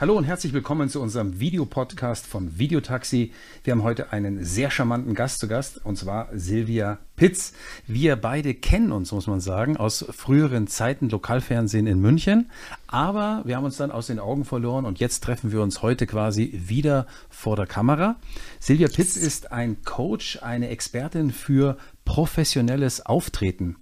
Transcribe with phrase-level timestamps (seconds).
[0.00, 3.34] Hallo und herzlich willkommen zu unserem Videopodcast von Videotaxi.
[3.64, 7.52] Wir haben heute einen sehr charmanten Gast zu Gast und zwar Silvia Pitz.
[7.86, 12.50] Wir beide kennen uns, muss man sagen, aus früheren Zeiten Lokalfernsehen in München.
[12.86, 16.06] Aber wir haben uns dann aus den Augen verloren und jetzt treffen wir uns heute
[16.06, 18.16] quasi wieder vor der Kamera.
[18.58, 21.76] Silvia Pitz ist ein Coach, eine Expertin für
[22.06, 23.76] professionelles Auftreten.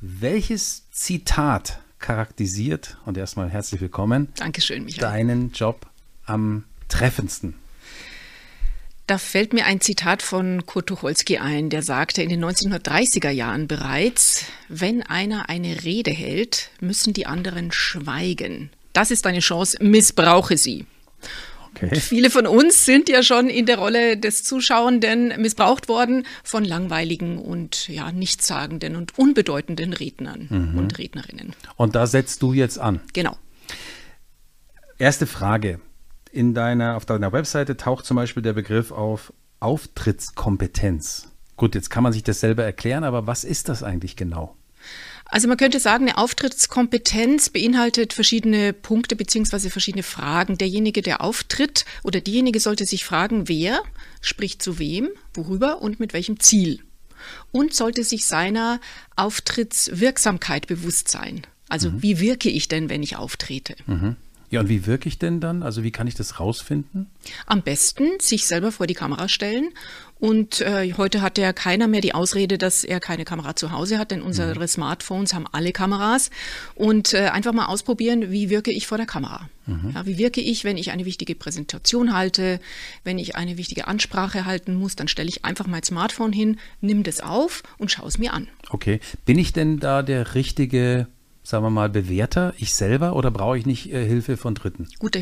[0.00, 4.28] Welches Zitat charakterisiert und erstmal herzlich willkommen.
[4.36, 5.00] Dankeschön, Michael.
[5.00, 5.86] Deinen Job
[6.26, 7.54] am treffendsten.
[9.06, 13.66] Da fällt mir ein Zitat von Kurt Tucholsky ein, der sagte in den 1930er Jahren
[13.66, 18.70] bereits, wenn einer eine Rede hält, müssen die anderen schweigen.
[18.92, 20.86] Das ist eine Chance, missbrauche sie.
[21.74, 21.94] Okay.
[22.00, 27.38] Viele von uns sind ja schon in der Rolle des Zuschauenden missbraucht worden von langweiligen
[27.38, 30.78] und ja nichtssagenden und unbedeutenden Rednern mhm.
[30.78, 31.54] und Rednerinnen.
[31.76, 33.00] Und da setzt du jetzt an.
[33.12, 33.36] Genau.
[34.98, 35.80] Erste Frage.
[36.32, 41.28] In deiner, auf deiner Webseite taucht zum Beispiel der Begriff auf Auftrittskompetenz.
[41.56, 44.56] Gut, jetzt kann man sich das selber erklären, aber was ist das eigentlich genau?
[45.30, 50.58] Also man könnte sagen, eine Auftrittskompetenz beinhaltet verschiedene Punkte beziehungsweise verschiedene Fragen.
[50.58, 53.82] Derjenige, der auftritt oder diejenige sollte sich fragen, wer
[54.20, 56.80] spricht zu wem, worüber und mit welchem Ziel.
[57.52, 58.80] Und sollte sich seiner
[59.14, 61.42] Auftrittswirksamkeit bewusst sein.
[61.68, 62.02] Also mhm.
[62.02, 63.76] wie wirke ich denn, wenn ich auftrete?
[63.86, 64.16] Mhm.
[64.50, 65.62] Ja, und wie wirke ich denn dann?
[65.62, 67.06] Also wie kann ich das rausfinden?
[67.46, 69.68] Am besten sich selber vor die Kamera stellen.
[70.20, 73.98] Und äh, heute hat ja keiner mehr die Ausrede, dass er keine Kamera zu Hause
[73.98, 74.66] hat, denn unsere mhm.
[74.66, 76.30] Smartphones haben alle Kameras.
[76.74, 79.48] Und äh, einfach mal ausprobieren, wie wirke ich vor der Kamera?
[79.66, 79.92] Mhm.
[79.94, 82.60] Ja, wie wirke ich, wenn ich eine wichtige Präsentation halte,
[83.02, 87.02] wenn ich eine wichtige Ansprache halten muss, dann stelle ich einfach mein Smartphone hin, nimm
[87.02, 88.46] das auf und schaue es mir an.
[88.68, 89.00] Okay.
[89.24, 91.06] Bin ich denn da der richtige
[91.42, 94.88] sagen wir mal, Bewerter, ich selber, oder brauche ich nicht äh, Hilfe von Dritten?
[94.98, 95.16] Gut,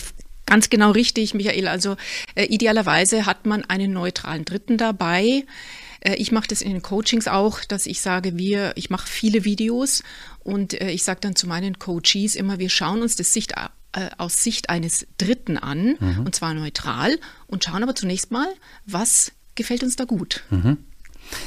[0.48, 1.68] ganz genau richtig, Michael.
[1.68, 1.96] Also
[2.34, 5.44] äh, idealerweise hat man einen neutralen Dritten dabei.
[6.00, 9.44] Äh, ich mache das in den Coachings auch, dass ich sage, wir, ich mache viele
[9.44, 10.02] Videos
[10.42, 13.52] und äh, ich sage dann zu meinen Coaches immer, wir schauen uns das Sicht
[13.92, 16.24] äh, aus Sicht eines Dritten an, mhm.
[16.24, 18.48] und zwar neutral, und schauen aber zunächst mal,
[18.86, 20.44] was gefällt uns da gut.
[20.50, 20.78] Mhm.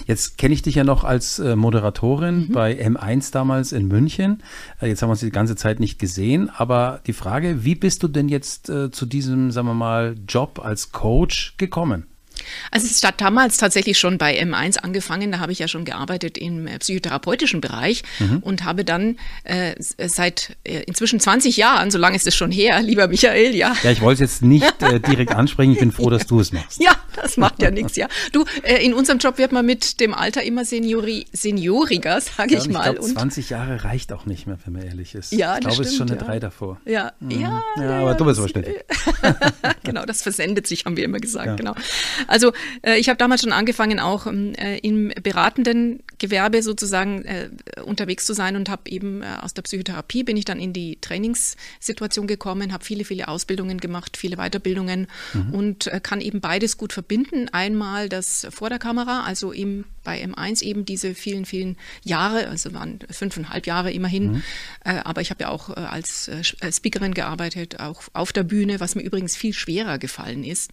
[0.05, 2.51] Jetzt kenne ich dich ja noch als äh, Moderatorin mhm.
[2.51, 4.43] bei M1 damals in München.
[4.81, 8.03] Äh, jetzt haben wir uns die ganze Zeit nicht gesehen, aber die Frage, wie bist
[8.03, 12.10] du denn jetzt äh, zu diesem, sagen wir mal, Job als Coach gekommen?
[12.71, 16.37] Also es hat damals tatsächlich schon bei M1 angefangen, da habe ich ja schon gearbeitet
[16.37, 18.39] im äh, psychotherapeutischen Bereich mhm.
[18.39, 22.81] und habe dann äh, seit äh, inzwischen 20 Jahren, so lange ist es schon her,
[22.83, 23.75] lieber Michael, ja.
[23.83, 26.51] Ja, ich wollte es jetzt nicht äh, direkt ansprechen, ich bin froh, dass du es
[26.51, 26.81] machst.
[26.91, 28.07] Ja, das macht ja nichts, ja.
[28.31, 32.59] Du, äh, in unserem Job wird man mit dem Alter immer Seniori, senioriger, sage ja,
[32.59, 32.93] ich mal.
[32.93, 35.31] Ich glaube, 20 Jahre reicht auch nicht mehr, wenn man ehrlich ist.
[35.31, 36.25] Ja, ich glaube, es ist schon eine ja.
[36.25, 36.79] 3 davor.
[36.85, 37.31] Ja, mhm.
[37.31, 38.83] ja, ja, aber du bist aber schnell.
[39.83, 41.75] genau, das versendet sich, haben wir immer gesagt, genau.
[42.31, 47.49] Also äh, ich habe damals schon angefangen, auch ähm, äh, im beratenden Gewerbe sozusagen äh,
[47.83, 51.01] unterwegs zu sein und habe eben äh, aus der Psychotherapie bin ich dann in die
[51.01, 55.53] Trainingssituation gekommen, habe viele, viele Ausbildungen gemacht, viele Weiterbildungen mhm.
[55.53, 57.49] und äh, kann eben beides gut verbinden.
[57.51, 62.71] Einmal das vor der Kamera, also eben bei M1 eben diese vielen, vielen Jahre, also
[62.73, 64.33] waren fünfeinhalb Jahre immerhin.
[64.33, 64.43] Mhm.
[64.85, 68.79] Äh, aber ich habe ja auch äh, als äh, Speakerin gearbeitet, auch auf der Bühne,
[68.79, 70.71] was mir übrigens viel schwerer gefallen ist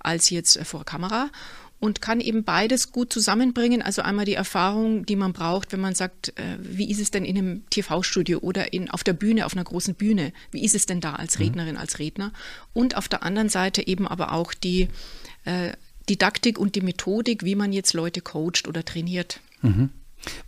[0.00, 1.30] als jetzt vor Kamera
[1.78, 3.82] und kann eben beides gut zusammenbringen.
[3.82, 7.36] Also einmal die Erfahrung, die man braucht, wenn man sagt, wie ist es denn in
[7.36, 10.32] einem TV-Studio oder in, auf der Bühne, auf einer großen Bühne?
[10.50, 11.44] Wie ist es denn da als mhm.
[11.44, 12.32] Rednerin, als Redner?
[12.72, 14.88] Und auf der anderen Seite eben aber auch die
[15.44, 15.72] äh,
[16.08, 19.40] Didaktik und die Methodik, wie man jetzt Leute coacht oder trainiert.
[19.62, 19.90] Mhm.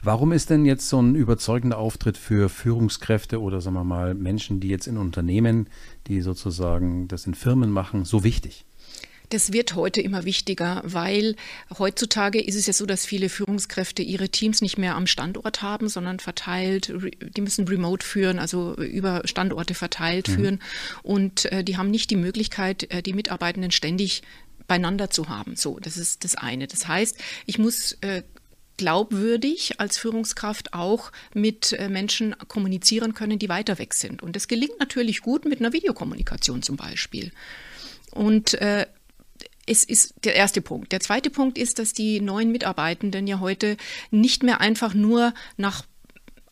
[0.02, 4.60] Warum ist denn jetzt so ein überzeugender Auftritt für Führungskräfte oder sagen wir mal Menschen,
[4.60, 5.68] die jetzt in Unternehmen,
[6.06, 8.64] die sozusagen das in Firmen machen, so wichtig?
[9.30, 11.36] Das wird heute immer wichtiger, weil
[11.78, 15.88] heutzutage ist es ja so, dass viele Führungskräfte ihre Teams nicht mehr am Standort haben,
[15.88, 16.92] sondern verteilt.
[17.36, 20.32] Die müssen remote führen, also über Standorte verteilt mhm.
[20.32, 20.62] führen.
[21.02, 24.22] Und äh, die haben nicht die Möglichkeit, äh, die Mitarbeitenden ständig
[24.66, 25.56] beieinander zu haben.
[25.56, 26.66] So, das ist das eine.
[26.66, 28.22] Das heißt, ich muss äh,
[28.78, 34.22] glaubwürdig als Führungskraft auch mit äh, Menschen kommunizieren können, die weiter weg sind.
[34.22, 37.32] Und das gelingt natürlich gut mit einer Videokommunikation zum Beispiel.
[38.12, 38.86] Und äh,
[39.68, 40.92] es ist der erste Punkt.
[40.92, 43.76] Der zweite Punkt ist, dass die neuen Mitarbeitenden ja heute
[44.10, 45.84] nicht mehr einfach nur nach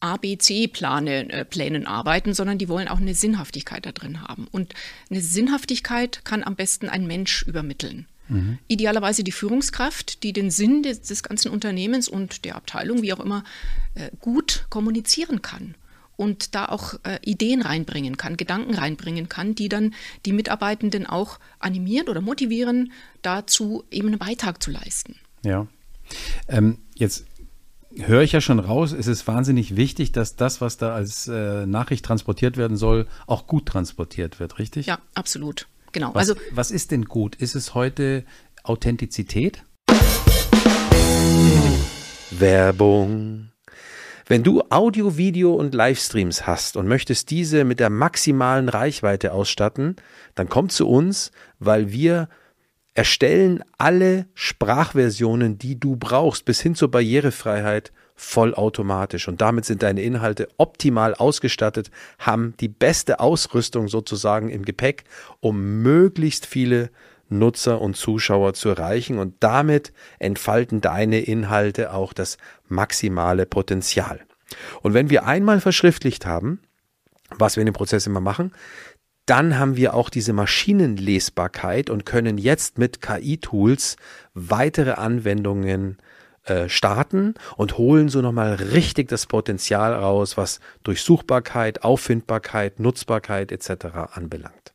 [0.01, 4.47] ABC-Plänen äh, Plänen arbeiten, sondern die wollen auch eine Sinnhaftigkeit da drin haben.
[4.51, 4.75] Und
[5.11, 8.07] eine Sinnhaftigkeit kann am besten ein Mensch übermitteln.
[8.29, 8.59] Mhm.
[8.69, 13.21] Idealerweise die Führungskraft, die den Sinn des, des, ganzen Unternehmens und der Abteilung, wie auch
[13.21, 13.45] immer,
[13.95, 15.75] äh, gut kommunizieren kann.
[16.17, 21.39] Und da auch äh, Ideen reinbringen kann, Gedanken reinbringen kann, die dann die Mitarbeitenden auch
[21.59, 22.93] animieren oder motivieren,
[23.23, 25.17] dazu eben einen Beitrag zu leisten.
[25.45, 25.67] Ja.
[26.49, 27.27] Ähm, jetzt
[27.95, 31.67] höre ich ja schon raus, es ist wahnsinnig wichtig, dass das, was da als äh,
[31.67, 34.87] Nachricht transportiert werden soll, auch gut transportiert wird, richtig?
[34.87, 35.67] Ja, absolut.
[35.93, 36.15] Genau.
[36.15, 37.37] Was, also, was ist denn gut?
[37.37, 38.25] Ist es heute
[38.65, 39.63] Authentizität?
[42.31, 43.51] Werbung.
[44.29, 49.95] Wenn du Audio, Video und Livestreams hast und möchtest diese mit der maximalen Reichweite ausstatten,
[50.35, 51.31] dann komm zu uns,
[51.61, 52.29] weil wir
[52.95, 59.29] erstellen alle Sprachversionen, die du brauchst, bis hin zur Barrierefreiheit vollautomatisch.
[59.29, 65.05] Und damit sind deine Inhalte optimal ausgestattet, haben die beste Ausrüstung sozusagen im Gepäck,
[65.39, 66.91] um möglichst viele
[67.29, 72.39] Nutzer und Zuschauer zu erreichen und damit entfalten deine Inhalte auch das
[72.69, 74.21] maximale Potenzial.
[74.83, 76.61] Und wenn wir einmal verschriftlicht haben,
[77.31, 78.53] was wir in dem Prozess immer machen,
[79.27, 83.97] dann haben wir auch diese Maschinenlesbarkeit und können jetzt mit KI-Tools
[84.35, 85.99] weitere Anwendungen
[86.45, 94.13] äh, starten und holen so nochmal richtig das Potenzial raus, was Durchsuchbarkeit, Auffindbarkeit, Nutzbarkeit etc.
[94.13, 94.66] anbelangt.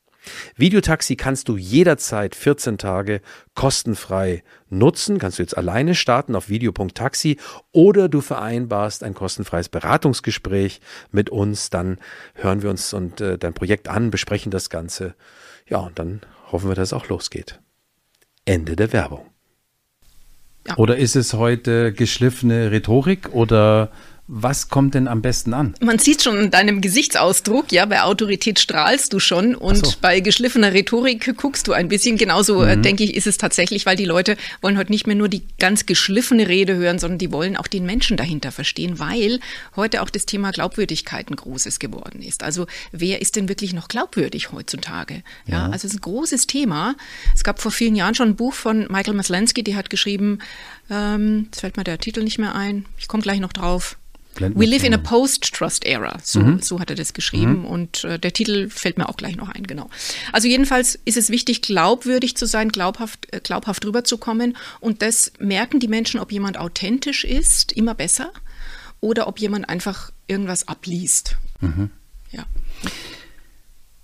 [0.56, 3.22] Videotaxi kannst du jederzeit 14 Tage
[3.56, 5.18] kostenfrei nutzen.
[5.18, 7.38] Kannst du jetzt alleine starten auf video.taxi
[7.72, 10.82] oder du vereinbarst ein kostenfreies Beratungsgespräch
[11.12, 11.70] mit uns.
[11.70, 11.98] Dann
[12.36, 15.16] hören wir uns und äh, dein Projekt an, besprechen das Ganze.
[15.68, 16.22] Ja, und dann
[16.52, 17.60] hoffen wir, dass es auch losgeht.
[18.46, 19.26] Ende der Werbung.
[20.68, 20.78] Ja.
[20.78, 23.92] Oder ist es heute geschliffene Rhetorik oder
[24.34, 25.76] was kommt denn am besten an?
[25.82, 29.94] Man sieht schon in deinem Gesichtsausdruck, ja, bei Autorität strahlst du schon und so.
[30.00, 32.16] bei geschliffener Rhetorik guckst du ein bisschen.
[32.16, 32.82] Genauso, äh, mhm.
[32.82, 35.86] denke ich, ist es tatsächlich, weil die Leute wollen heute nicht mehr nur die ganz
[35.86, 39.42] geschliffene Rede hören, sondern die wollen auch den Menschen dahinter verstehen, weil
[39.76, 42.42] heute auch das Thema Glaubwürdigkeit ein großes geworden ist.
[42.42, 45.24] Also wer ist denn wirklich noch glaubwürdig heutzutage?
[45.46, 45.66] Ja, ja.
[45.66, 46.96] also es ist ein großes Thema.
[47.36, 50.40] Es gab vor vielen Jahren schon ein Buch von Michael Maslensky, der hat geschrieben,
[50.90, 53.98] ähm, jetzt fällt mir der Titel nicht mehr ein, ich komme gleich noch drauf.
[54.40, 56.18] We live in a post-trust era.
[56.24, 56.62] So, mhm.
[56.62, 57.60] so hat er das geschrieben.
[57.60, 57.66] Mhm.
[57.66, 59.90] Und äh, der Titel fällt mir auch gleich noch ein, genau.
[60.32, 64.58] Also jedenfalls ist es wichtig, glaubwürdig zu sein, glaubhaft, äh, glaubhaft rüberzukommen.
[64.80, 68.32] Und das merken die Menschen, ob jemand authentisch ist, immer besser,
[69.02, 71.36] oder ob jemand einfach irgendwas abliest.
[71.60, 71.90] Mhm.
[72.32, 72.46] Ja.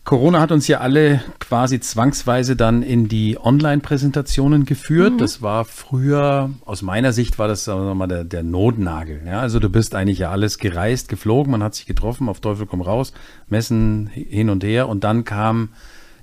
[0.08, 5.16] Corona hat uns ja alle quasi zwangsweise dann in die Online-Präsentationen geführt.
[5.16, 5.18] Mhm.
[5.18, 9.20] Das war früher, aus meiner Sicht war das mal der, der Notnagel.
[9.26, 12.66] Ja, also du bist eigentlich ja alles gereist, geflogen, man hat sich getroffen, auf Teufel
[12.68, 13.12] komm raus,
[13.50, 15.74] Messen hin und her und dann kam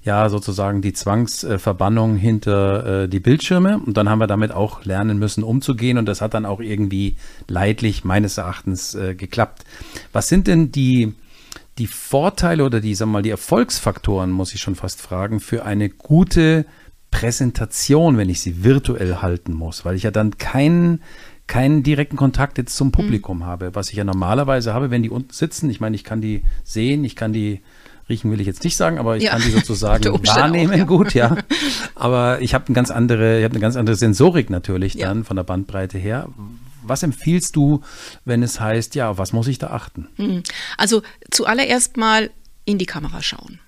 [0.02, 5.18] ja sozusagen die Zwangsverbannung hinter äh, die Bildschirme und dann haben wir damit auch lernen
[5.18, 7.16] müssen umzugehen und das hat dann auch irgendwie
[7.48, 9.66] leidlich meines Erachtens äh, geklappt.
[10.10, 11.12] Was sind denn die
[11.78, 15.64] die Vorteile oder die, sagen wir mal, die Erfolgsfaktoren, muss ich schon fast fragen, für
[15.64, 16.66] eine gute
[17.10, 21.02] Präsentation, wenn ich sie virtuell halten muss, weil ich ja dann keinen
[21.46, 23.44] keinen direkten Kontakt jetzt zum Publikum mhm.
[23.44, 25.68] habe, was ich ja normalerweise habe, wenn die unten sitzen.
[25.68, 27.60] Ich meine, ich kann die sehen, ich kann die
[28.08, 29.30] riechen will ich jetzt nicht sagen, aber ich ja.
[29.30, 30.84] kann die sozusagen wahrnehmen, auch, ja.
[30.84, 31.36] gut, ja.
[31.94, 35.08] Aber ich habe eine ganz andere, ich habe eine ganz andere Sensorik natürlich ja.
[35.08, 36.28] dann von der Bandbreite her
[36.84, 37.82] was empfiehlst du,
[38.24, 40.08] wenn es heißt, ja, was muss ich da achten?
[40.16, 40.42] Hm.
[40.76, 42.30] Also zuallererst mal
[42.64, 43.60] in die Kamera schauen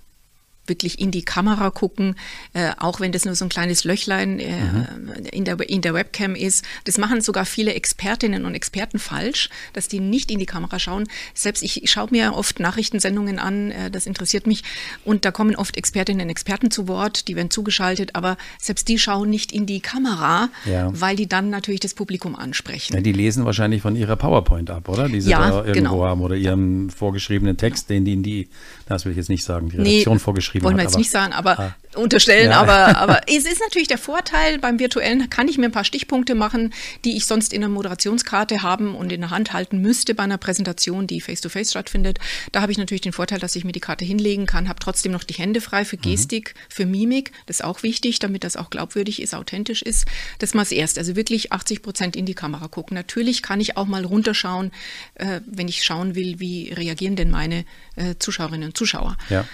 [0.67, 2.17] wirklich in die Kamera gucken,
[2.53, 5.27] äh, auch wenn das nur so ein kleines Löchlein äh, mhm.
[5.33, 6.65] in, der, in der Webcam ist.
[6.85, 11.09] Das machen sogar viele Expertinnen und Experten falsch, dass die nicht in die Kamera schauen.
[11.35, 14.63] Selbst ich, ich schaue mir oft Nachrichtensendungen an, äh, das interessiert mich.
[15.05, 18.99] Und da kommen oft Expertinnen und Experten zu Wort, die werden zugeschaltet, aber selbst die
[18.99, 20.91] schauen nicht in die Kamera, ja.
[20.93, 22.95] weil die dann natürlich das Publikum ansprechen.
[22.95, 25.09] Ja, die lesen wahrscheinlich von ihrer PowerPoint ab, oder?
[25.09, 26.05] Die sie ja, da irgendwo genau.
[26.05, 28.49] haben oder ihrem vorgeschriebenen Text, den die in die,
[28.87, 31.11] das will ich jetzt nicht sagen, die Redaktion nee, vorgeschrieben geschrieben Wollen wir jetzt nicht
[31.11, 31.75] sagen, aber ah.
[31.97, 32.61] Unterstellen, ja.
[32.61, 36.35] aber, aber es ist natürlich der Vorteil, beim virtuellen kann ich mir ein paar Stichpunkte
[36.35, 36.73] machen,
[37.05, 40.39] die ich sonst in der Moderationskarte haben und in der Hand halten müsste bei einer
[40.39, 42.19] Präsentation, die face-to-face -face stattfindet.
[42.53, 45.13] Da habe ich natürlich den Vorteil, dass ich mir die Karte hinlegen kann, habe trotzdem
[45.13, 46.03] noch die Hände frei für mhm.
[46.03, 46.61] Gestik, mhm.
[46.69, 47.33] für Mimik.
[47.47, 50.07] Das ist auch wichtig, damit das auch glaubwürdig ist, authentisch ist.
[50.39, 50.99] Das mal erst.
[50.99, 52.95] Also wirklich 80 Prozent in die Kamera gucken.
[52.95, 54.73] Natürlich kann ich auch mal runterschauen,
[55.15, 57.65] äh, wenn ich schauen will, wie reagieren denn meine
[57.97, 59.17] äh, Zuschauerinnen und Zuschauer.
[59.29, 59.47] Ja.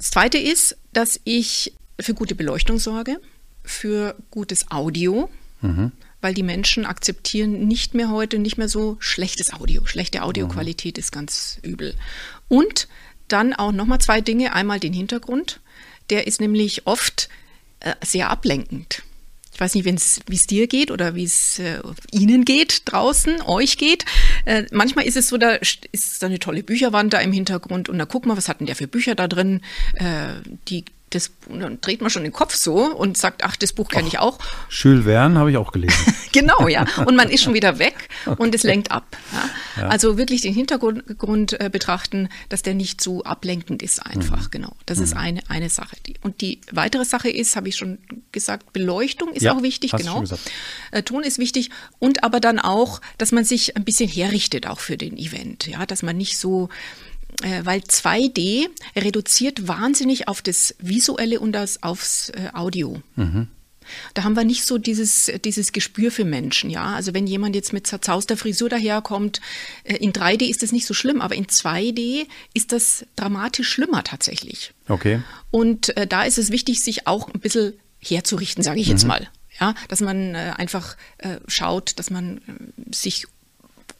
[0.00, 3.20] Das Zweite ist, dass ich für gute Beleuchtung sorge,
[3.62, 5.28] für gutes Audio,
[5.60, 5.92] mhm.
[6.22, 9.84] weil die Menschen akzeptieren nicht mehr heute nicht mehr so schlechtes Audio.
[9.84, 11.00] Schlechte Audioqualität mhm.
[11.00, 11.94] ist ganz übel.
[12.48, 12.88] Und
[13.28, 14.54] dann auch nochmal zwei Dinge.
[14.54, 15.60] Einmal den Hintergrund.
[16.08, 17.28] Der ist nämlich oft
[17.80, 19.02] äh, sehr ablenkend.
[19.60, 21.80] Ich weiß nicht, wie es dir geht oder wie es äh,
[22.12, 24.06] Ihnen geht draußen, euch geht.
[24.46, 25.52] Äh, manchmal ist es so, da
[25.92, 28.66] ist da eine tolle Bücherwand da im Hintergrund und da guck mal, was hat denn
[28.66, 29.60] der für Bücher da drin?
[29.94, 33.88] Äh, die das, dann dreht man schon den Kopf so und sagt, ach, das Buch
[33.88, 34.38] kenne ich auch.
[34.70, 36.14] Jules Verne habe ich auch gelesen.
[36.32, 36.86] genau, ja.
[37.04, 38.36] Und man ist schon wieder weg okay.
[38.42, 39.16] und es lenkt ab.
[39.32, 39.82] Ja.
[39.82, 39.88] Ja.
[39.88, 44.50] Also wirklich den Hintergrund äh, betrachten, dass der nicht so ablenkend ist einfach, mhm.
[44.50, 44.76] genau.
[44.86, 45.04] Das mhm.
[45.04, 45.96] ist eine, eine Sache.
[46.22, 47.98] Und die weitere Sache ist, habe ich schon
[48.30, 50.22] gesagt, Beleuchtung ist ja, auch wichtig, genau.
[50.92, 54.80] Äh, Ton ist wichtig und aber dann auch, dass man sich ein bisschen herrichtet auch
[54.80, 56.68] für den Event, ja, dass man nicht so
[57.42, 63.02] äh, weil 2D reduziert wahnsinnig auf das Visuelle und das aufs äh, Audio.
[63.16, 63.48] Mhm.
[64.14, 66.94] Da haben wir nicht so dieses, dieses Gespür für Menschen, ja.
[66.94, 69.40] Also wenn jemand jetzt mit zerzauster Frisur daherkommt,
[69.84, 74.04] äh, in 3D ist das nicht so schlimm, aber in 2D ist das dramatisch schlimmer
[74.04, 74.72] tatsächlich.
[74.88, 75.22] Okay.
[75.50, 79.08] Und äh, da ist es wichtig, sich auch ein bisschen herzurichten, sage ich jetzt mhm.
[79.08, 79.28] mal.
[79.60, 83.26] Ja, dass man äh, einfach äh, schaut, dass man äh, sich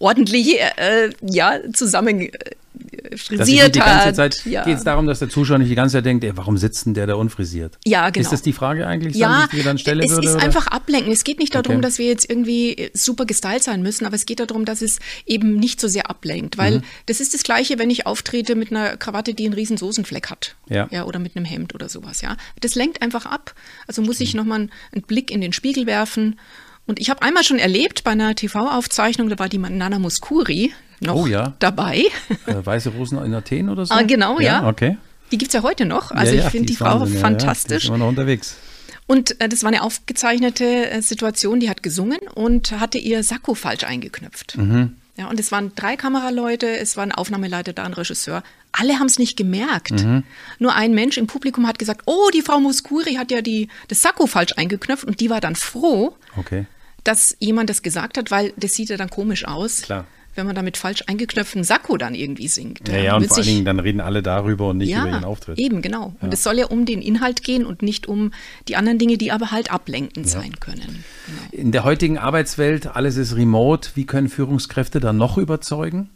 [0.01, 4.17] ordentlich äh, ja, zusammen äh, frisiert die hat.
[4.17, 4.65] Zeit ja.
[4.65, 6.95] geht es darum, dass der Zuschauer nicht die ganze Zeit denkt, ey, warum sitzt denn
[6.95, 7.79] der da unfrisiert?
[7.85, 8.25] Ja, genau.
[8.25, 10.27] Ist das die Frage eigentlich, ja, die ich dann stellen es würde?
[10.27, 10.45] Es ist oder?
[10.45, 11.13] einfach ablenken.
[11.13, 11.83] Es geht nicht darum, okay.
[11.83, 15.57] dass wir jetzt irgendwie super gestylt sein müssen, aber es geht darum, dass es eben
[15.57, 16.85] nicht so sehr ablenkt, weil mhm.
[17.07, 20.57] das ist das Gleiche, wenn ich auftrete mit einer Krawatte, die einen riesen Soßenfleck hat.
[20.69, 20.89] Ja.
[20.91, 22.37] ja oder mit einem Hemd oder sowas, ja.
[22.61, 23.55] Das lenkt einfach ab.
[23.87, 24.41] Also muss ich mhm.
[24.41, 26.37] nochmal einen Blick in den Spiegel werfen
[26.91, 31.15] und ich habe einmal schon erlebt bei einer TV-Aufzeichnung, da war die Nana Muskuri noch
[31.15, 31.55] oh, ja.
[31.61, 32.03] dabei.
[32.47, 33.95] Äh, Weiße Rosen in Athen oder so?
[33.95, 34.63] Ah, genau, ja.
[34.63, 34.69] ja.
[34.69, 34.97] Okay.
[35.31, 36.11] Die gibt es ja heute noch.
[36.11, 37.71] Also ja, ich finde die, die Frau Wahnsinn, fantastisch.
[37.71, 38.57] Ja, die ist immer noch unterwegs.
[39.07, 43.55] Und äh, das war eine aufgezeichnete äh, Situation, die hat gesungen und hatte ihr Sakko
[43.55, 44.59] falsch eingeknöpft.
[44.59, 44.97] Mhm.
[45.17, 48.43] Ja, und es waren drei Kameraleute, es war ein Aufnahmeleiter da, ein Regisseur.
[48.73, 50.05] Alle haben es nicht gemerkt.
[50.05, 50.25] Mhm.
[50.59, 54.03] Nur ein Mensch im Publikum hat gesagt, oh, die Frau Muskuri hat ja die, das
[54.03, 56.17] Sakko falsch eingeknöpft und die war dann froh.
[56.37, 56.67] Okay
[57.05, 59.83] dass jemand das gesagt hat, weil das sieht ja dann komisch aus.
[59.83, 60.07] Klar.
[60.37, 62.89] Wenn man da mit falsch eingeknöpften Sakko dann irgendwie singt.
[62.89, 65.25] Ja, ja und vor allen Dingen, dann reden alle darüber und nicht ja, über ihren
[65.25, 65.59] Auftritt.
[65.59, 66.15] Eben, genau.
[66.21, 66.27] Ja.
[66.27, 68.31] Und es soll ja um den Inhalt gehen und nicht um
[68.69, 70.33] die anderen Dinge, die aber halt ablenkend ja.
[70.33, 71.05] sein können.
[71.27, 71.63] Genau.
[71.63, 73.91] In der heutigen Arbeitswelt, alles ist remote.
[73.97, 76.11] Wie können Führungskräfte da noch überzeugen?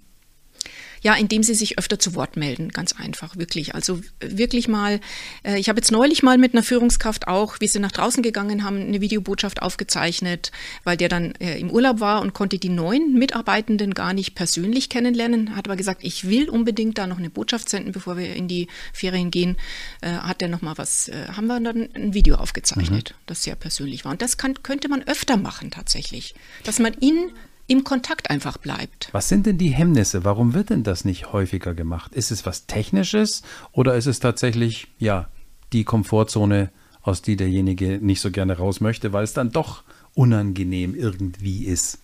[1.04, 3.74] Ja, indem sie sich öfter zu Wort melden, ganz einfach, wirklich.
[3.74, 5.00] Also wirklich mal,
[5.44, 8.64] äh, ich habe jetzt neulich mal mit einer Führungskraft auch, wie sie nach draußen gegangen
[8.64, 10.50] haben, eine Videobotschaft aufgezeichnet,
[10.82, 14.88] weil der dann äh, im Urlaub war und konnte die neuen Mitarbeitenden gar nicht persönlich
[14.88, 18.48] kennenlernen, hat aber gesagt, ich will unbedingt da noch eine Botschaft senden, bevor wir in
[18.48, 19.58] die Ferien gehen,
[20.00, 23.22] äh, hat er noch mal was, äh, haben wir dann ein Video aufgezeichnet, mhm.
[23.26, 24.12] das sehr persönlich war.
[24.12, 27.30] Und das kann, könnte man öfter machen tatsächlich, dass man in
[27.66, 29.08] im Kontakt einfach bleibt.
[29.12, 30.24] Was sind denn die Hemmnisse?
[30.24, 32.14] Warum wird denn das nicht häufiger gemacht?
[32.14, 33.42] Ist es was Technisches
[33.72, 35.28] oder ist es tatsächlich, ja,
[35.72, 36.70] die Komfortzone,
[37.02, 39.82] aus die derjenige nicht so gerne raus möchte, weil es dann doch
[40.14, 41.98] unangenehm irgendwie ist?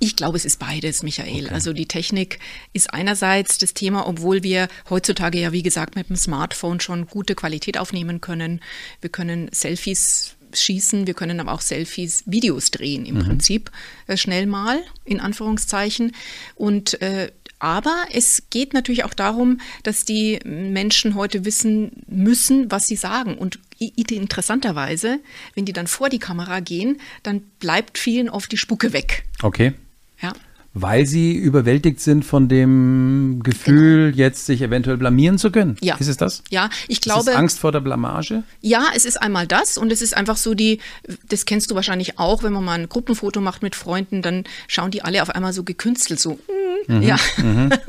[0.00, 1.46] Ich glaube, es ist beides, Michael.
[1.46, 1.54] Okay.
[1.54, 2.38] Also die Technik
[2.72, 7.34] ist einerseits das Thema, obwohl wir heutzutage ja, wie gesagt, mit dem Smartphone schon gute
[7.34, 8.60] Qualität aufnehmen können.
[9.00, 13.24] Wir können Selfies schießen, wir können aber auch Selfies, Videos drehen im mhm.
[13.24, 13.70] Prinzip
[14.06, 16.12] äh, schnell mal, in Anführungszeichen.
[16.54, 22.86] Und äh, aber es geht natürlich auch darum, dass die Menschen heute wissen müssen, was
[22.86, 23.38] sie sagen.
[23.38, 25.20] Und interessanterweise,
[25.54, 29.24] wenn die dann vor die Kamera gehen, dann bleibt vielen oft die Spucke weg.
[29.42, 29.72] Okay.
[30.20, 30.34] Ja.
[30.76, 34.18] Weil sie überwältigt sind von dem Gefühl, genau.
[34.18, 35.76] jetzt sich eventuell blamieren zu können.
[35.80, 35.94] Ja.
[35.96, 36.42] Ist es das?
[36.50, 37.20] Ja, ich glaube.
[37.20, 38.42] Ist es Angst vor der Blamage?
[38.60, 40.80] Ja, es ist einmal das und es ist einfach so die,
[41.28, 44.90] das kennst du wahrscheinlich auch, wenn man mal ein Gruppenfoto macht mit Freunden, dann schauen
[44.90, 46.40] die alle auf einmal so gekünstelt, so,
[46.88, 47.16] mhm, ja.
[47.36, 47.70] Mhm.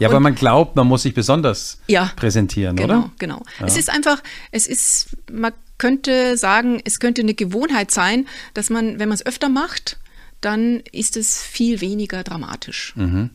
[0.00, 3.10] Ja, weil man glaubt, man muss sich besonders ja, präsentieren, genau, oder?
[3.18, 3.66] Genau, ja.
[3.66, 8.98] Es ist einfach, es ist, man könnte sagen, es könnte eine Gewohnheit sein, dass man,
[8.98, 9.98] wenn man es öfter macht,
[10.42, 12.94] dann ist es viel weniger dramatisch.
[12.96, 13.30] Mhm.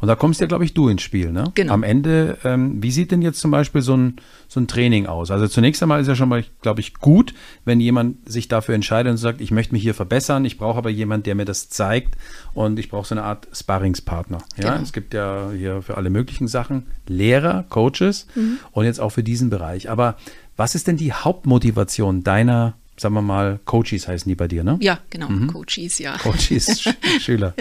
[0.00, 1.52] Und da kommst ja, glaube ich, du ins Spiel, ne?
[1.54, 1.74] Genau.
[1.74, 4.16] Am Ende, ähm, wie sieht denn jetzt zum Beispiel so ein,
[4.48, 5.30] so ein Training aus?
[5.30, 7.34] Also zunächst einmal ist ja schon mal, glaube ich, gut,
[7.64, 10.90] wenn jemand sich dafür entscheidet und sagt, ich möchte mich hier verbessern, ich brauche aber
[10.90, 12.16] jemanden, der mir das zeigt
[12.54, 14.38] und ich brauche so eine Art Sparringspartner.
[14.56, 14.82] Ja, genau.
[14.82, 18.58] es gibt ja hier für alle möglichen Sachen Lehrer, Coaches mhm.
[18.72, 19.90] und jetzt auch für diesen Bereich.
[19.90, 20.16] Aber
[20.56, 24.78] was ist denn die Hauptmotivation deiner sagen wir mal, Coaches heißen die bei dir, ne?
[24.80, 25.48] Ja, genau, mhm.
[25.48, 26.16] Coaches, ja.
[26.18, 26.84] Coaches,
[27.20, 27.54] Schüler.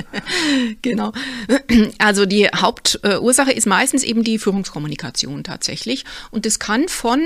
[0.81, 1.11] genau.
[1.97, 6.05] Also die Hauptursache ist meistens eben die Führungskommunikation tatsächlich.
[6.31, 7.21] Und das kann von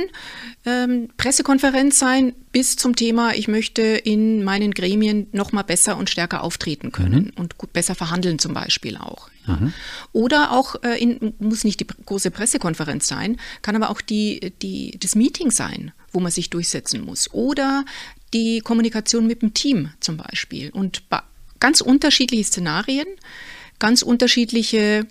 [0.66, 6.10] ähm, Pressekonferenz sein bis zum Thema, ich möchte in meinen Gremien noch mal besser und
[6.10, 7.34] stärker auftreten können mhm.
[7.36, 9.30] und gut besser verhandeln zum Beispiel auch.
[9.48, 9.58] Ja.
[9.58, 9.74] Mhm.
[10.13, 14.98] Oder auch äh, in, muss nicht die große Pressekonferenz sein, kann aber auch die, die,
[15.00, 17.32] das Meeting sein wo man sich durchsetzen muss.
[17.34, 17.86] Oder
[18.34, 20.70] die Kommunikation mit dem Team zum Beispiel.
[20.72, 21.04] Und
[21.60, 23.08] ganz unterschiedliche Szenarien,
[23.80, 25.08] ganz unterschiedliche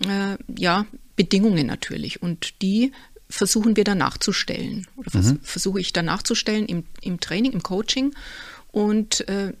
[0.00, 0.86] äh, ja,
[1.16, 2.22] Bedingungen natürlich.
[2.22, 2.92] Und die
[3.28, 4.86] versuchen wir dann nachzustellen.
[4.96, 5.40] Oder vers mhm.
[5.42, 8.14] versuche ich dann nachzustellen im, im Training, im Coaching.
[8.72, 9.52] Und äh,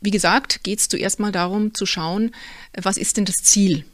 [0.00, 2.32] wie gesagt, geht es zuerst mal darum zu schauen,
[2.74, 3.84] was ist denn das Ziel?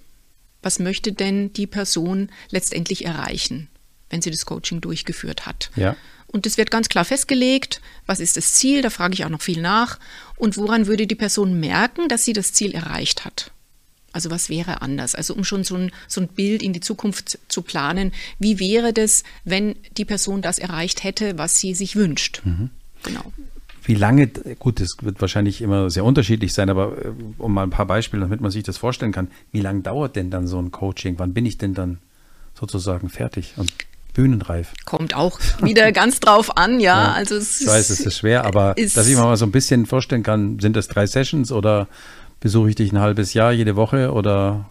[0.62, 3.68] Was möchte denn die Person letztendlich erreichen,
[4.10, 5.70] wenn sie das Coaching durchgeführt hat?
[5.76, 5.96] Ja.
[6.26, 9.42] Und es wird ganz klar festgelegt, was ist das Ziel, da frage ich auch noch
[9.42, 9.98] viel nach.
[10.36, 13.52] Und woran würde die Person merken, dass sie das Ziel erreicht hat?
[14.12, 15.14] Also was wäre anders?
[15.14, 18.92] Also um schon so ein, so ein Bild in die Zukunft zu planen, wie wäre
[18.92, 22.40] das, wenn die Person das erreicht hätte, was sie sich wünscht?
[22.44, 22.70] Mhm.
[23.02, 23.32] Genau.
[23.84, 24.26] Wie lange,
[24.58, 28.22] gut, das wird wahrscheinlich immer sehr unterschiedlich sein, aber äh, um mal ein paar Beispiele,
[28.22, 31.18] damit man sich das vorstellen kann, wie lange dauert denn dann so ein Coaching?
[31.18, 31.98] Wann bin ich denn dann
[32.58, 33.72] sozusagen fertig und
[34.16, 34.72] bühnenreif?
[34.84, 37.04] Kommt auch wieder ganz drauf an, ja.
[37.04, 39.52] ja also es ich weiß, es ist schwer, aber dass ich mir mal so ein
[39.52, 41.86] bisschen vorstellen kann, sind das drei Sessions oder
[42.40, 44.68] besuche ich dich ein halbes Jahr jede Woche oder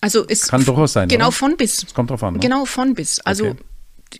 [0.00, 1.08] also es kann durchaus sein.
[1.08, 1.32] Genau oder?
[1.32, 1.82] von bis.
[1.82, 2.34] Es kommt drauf an.
[2.34, 2.40] Ne?
[2.40, 3.20] Genau von bis.
[3.20, 3.56] Also okay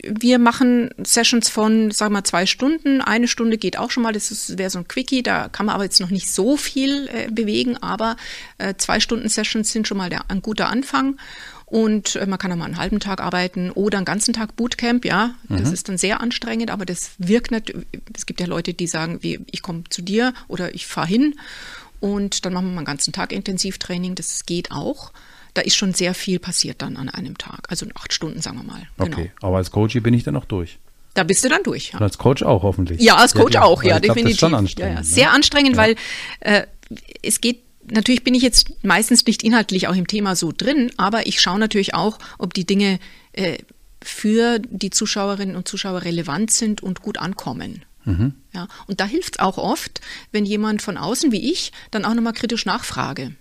[0.03, 3.01] wir machen Sessions von, sagen wir mal, zwei Stunden.
[3.01, 5.85] Eine Stunde geht auch schon mal, das wäre so ein Quickie, da kann man aber
[5.85, 8.17] jetzt noch nicht so viel äh, bewegen, aber
[8.59, 11.19] äh, zwei Stunden Sessions sind schon mal der, ein guter Anfang.
[11.67, 15.05] Und äh, man kann auch mal einen halben Tag arbeiten oder einen ganzen Tag Bootcamp,
[15.05, 15.35] ja.
[15.49, 15.75] Das mhm.
[15.75, 17.87] ist dann sehr anstrengend, aber das wirkt natürlich.
[18.15, 21.35] Es gibt ja Leute, die sagen, wie, ich komme zu dir oder ich fahre hin
[21.99, 24.15] und dann machen wir mal einen ganzen Tag Intensivtraining.
[24.15, 25.13] Das geht auch
[25.57, 27.67] da ist schon sehr viel passiert dann an einem Tag.
[27.69, 28.83] Also acht Stunden, sagen wir mal.
[28.99, 29.17] Genau.
[29.17, 30.79] Okay, aber als Coach bin ich dann noch durch.
[31.15, 31.93] Da bist du dann durch.
[31.93, 31.99] Ja.
[31.99, 33.01] Und als Coach auch hoffentlich.
[33.01, 34.15] Ja, als Coach ja, auch, ja, definitiv.
[34.15, 35.03] Glaub, das ist schon anstrengend, ja.
[35.03, 35.33] Sehr ne?
[35.33, 35.97] anstrengend, weil
[36.41, 36.67] äh,
[37.23, 41.26] es geht natürlich bin ich jetzt meistens nicht inhaltlich auch im Thema so drin, aber
[41.26, 42.99] ich schaue natürlich auch, ob die Dinge
[43.33, 43.59] äh,
[44.02, 47.85] für die Zuschauerinnen und Zuschauer relevant sind und gut ankommen.
[48.05, 48.35] Mhm.
[48.55, 50.00] Ja, und da hilft es auch oft,
[50.31, 53.35] wenn jemand von außen wie ich dann auch nochmal kritisch nachfrage.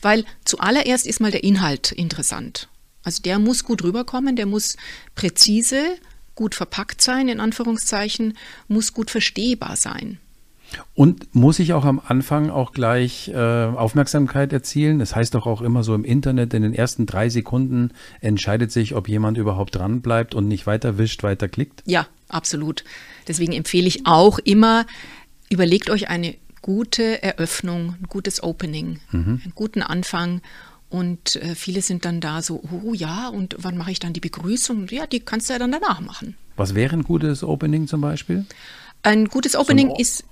[0.00, 2.68] Weil zuallererst ist mal der Inhalt interessant.
[3.02, 4.76] Also der muss gut rüberkommen, der muss
[5.14, 5.96] präzise,
[6.34, 10.18] gut verpackt sein, in Anführungszeichen, muss gut verstehbar sein.
[10.94, 14.98] Und muss ich auch am Anfang auch gleich äh, Aufmerksamkeit erzielen?
[14.98, 18.94] Das heißt doch auch immer so im Internet, in den ersten drei Sekunden entscheidet sich,
[18.94, 21.82] ob jemand überhaupt dran bleibt und nicht weiter wischt, weiter klickt?
[21.86, 22.84] Ja, absolut.
[23.28, 24.86] Deswegen empfehle ich auch immer,
[25.50, 29.40] überlegt euch eine gute Eröffnung, ein gutes Opening, mhm.
[29.44, 30.40] einen guten Anfang.
[30.88, 34.20] Und äh, viele sind dann da so, oh ja, und wann mache ich dann die
[34.20, 34.86] Begrüßung?
[34.90, 36.36] Ja, die kannst du ja dann danach machen.
[36.56, 38.46] Was wäre ein gutes Opening zum Beispiel?
[39.02, 40.24] Ein gutes Opening so ein, ist.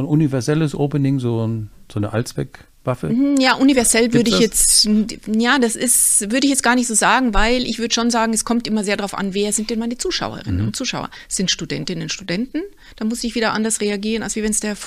[0.00, 2.64] So ein universelles Opening, so, ein, so eine Allzweck.
[2.82, 3.10] Waffe?
[3.10, 4.88] Mhm, ja, universell würde ich jetzt,
[5.26, 8.32] ja, das ist, würde ich jetzt gar nicht so sagen, weil ich würde schon sagen,
[8.32, 10.68] es kommt immer sehr darauf an, wer sind denn meine Zuschauerinnen mhm.
[10.68, 11.10] und Zuschauer?
[11.28, 12.62] Sind Studentinnen und Studenten?
[12.96, 14.78] Da muss ich wieder anders reagieren, als wenn es der,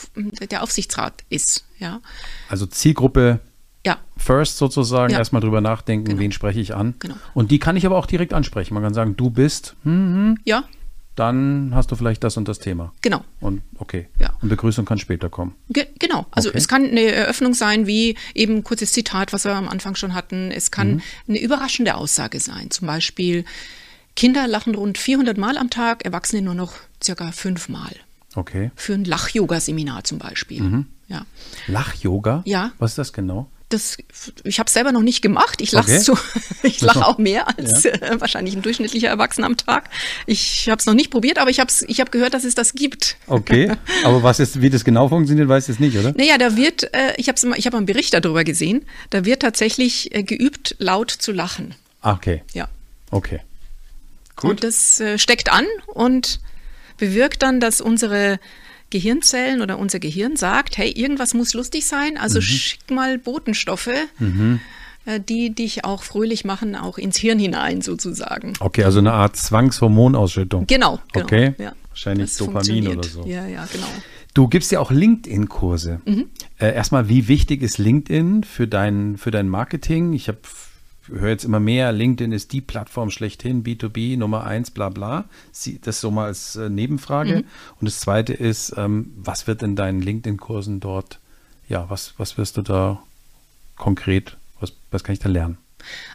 [0.50, 2.02] der Aufsichtsrat ist, ja.
[2.50, 3.42] Also Zielgruppe
[3.86, 4.00] ja.
[4.18, 5.20] First sozusagen ja.
[5.20, 6.20] erstmal drüber nachdenken, genau.
[6.20, 6.96] wen spreche ich an.
[6.98, 7.16] Genau.
[7.36, 8.74] Und die kann ich aber auch direkt ansprechen.
[8.74, 9.76] Man kann sagen, du bist.
[9.84, 10.38] Hm, hm.
[10.46, 10.64] Ja,
[11.16, 12.92] dann hast du vielleicht das und das Thema.
[13.02, 13.24] Genau.
[13.40, 14.08] Und okay.
[14.20, 14.34] Ja.
[14.42, 15.56] Und Begrüßung kann später kommen.
[15.70, 16.26] Ge genau.
[16.32, 16.58] Also okay.
[16.58, 20.14] es kann eine Eröffnung sein, wie eben ein kurzes Zitat, was wir am Anfang schon
[20.14, 20.52] hatten.
[20.52, 21.02] Es kann mhm.
[21.28, 22.72] eine überraschende Aussage sein.
[22.72, 23.46] Zum Beispiel,
[24.16, 26.74] Kinder lachen rund 400 Mal am Tag, Erwachsene nur noch
[27.04, 27.92] circa fünf Mal.
[28.36, 28.72] Okay.
[28.76, 30.62] Für ein Lach-Yoga-Seminar zum Beispiel.
[30.62, 30.86] Mhm.
[31.08, 31.26] Ja.
[31.68, 32.42] Lach-Yoga?
[32.46, 32.72] Ja.
[32.80, 33.50] Was ist das genau?
[33.74, 33.98] Das,
[34.44, 35.62] ich habe es selber noch nicht gemacht.
[35.62, 36.00] Ich lache okay.
[36.00, 36.18] so,
[36.64, 37.92] ich lache auch mehr als ja.
[37.92, 39.90] äh, wahrscheinlich ein durchschnittlicher Erwachsener am Tag.
[40.26, 42.74] Ich habe es noch nicht probiert, aber ich habe ich hab gehört, dass es das
[42.74, 43.18] gibt.
[43.28, 43.72] Okay,
[44.04, 46.14] aber was ist, wie das genau funktioniert, du es nicht, oder?
[46.16, 50.14] Naja, da wird, äh, ich habe ich hab einen Bericht darüber gesehen, da wird tatsächlich
[50.16, 51.76] äh, geübt, laut zu lachen.
[52.02, 52.44] Ah, okay.
[52.54, 52.68] Ja.
[53.12, 53.40] Okay.
[54.36, 54.52] Gut.
[54.52, 56.40] Und das äh, steckt an und
[56.98, 58.40] bewirkt dann, dass unsere
[58.94, 62.44] Gehirnzellen oder unser Gehirn sagt, hey, irgendwas muss lustig sein, also mhm.
[62.44, 63.90] schick mal Botenstoffe.
[64.20, 64.60] Mhm
[65.06, 68.54] äh, die dich auch fröhlich machen, auch ins Hirn hinein sozusagen.
[68.62, 70.66] Okay, also eine Art Zwangshormonausschüttung.
[70.66, 71.26] Genau, genau.
[71.26, 71.74] Okay, ja.
[71.90, 73.26] wahrscheinlich das Dopamin oder so.
[73.26, 73.88] Ja, ja, genau.
[74.34, 76.00] Du gibst ja auch LinkedIn-Kurse.
[76.06, 76.28] Mhm.
[76.58, 80.14] Äh, erstmal, wie wichtig ist LinkedIn für dein, für dein Marketing?
[80.14, 80.40] Ich habe
[81.08, 85.26] höre jetzt immer mehr, LinkedIn ist die Plattform schlechthin, B2B, Nummer eins, bla bla.
[85.82, 87.38] Das so mal als äh, Nebenfrage.
[87.38, 87.44] Mhm.
[87.80, 91.20] Und das zweite ist, ähm, was wird in deinen LinkedIn-Kursen dort,
[91.68, 93.02] ja, was, was wirst du da
[93.76, 95.58] konkret, was, was kann ich da lernen?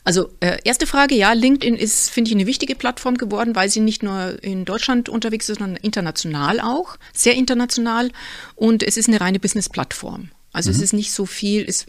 [0.04, 3.80] Also äh, erste Frage, ja, LinkedIn ist, finde ich, eine wichtige Plattform geworden, weil sie
[3.80, 8.10] nicht nur in Deutschland unterwegs ist, sondern international auch, sehr international.
[8.54, 10.30] Und es ist eine reine Business-Plattform.
[10.52, 10.76] Also mhm.
[10.76, 11.86] es ist nicht so viel, es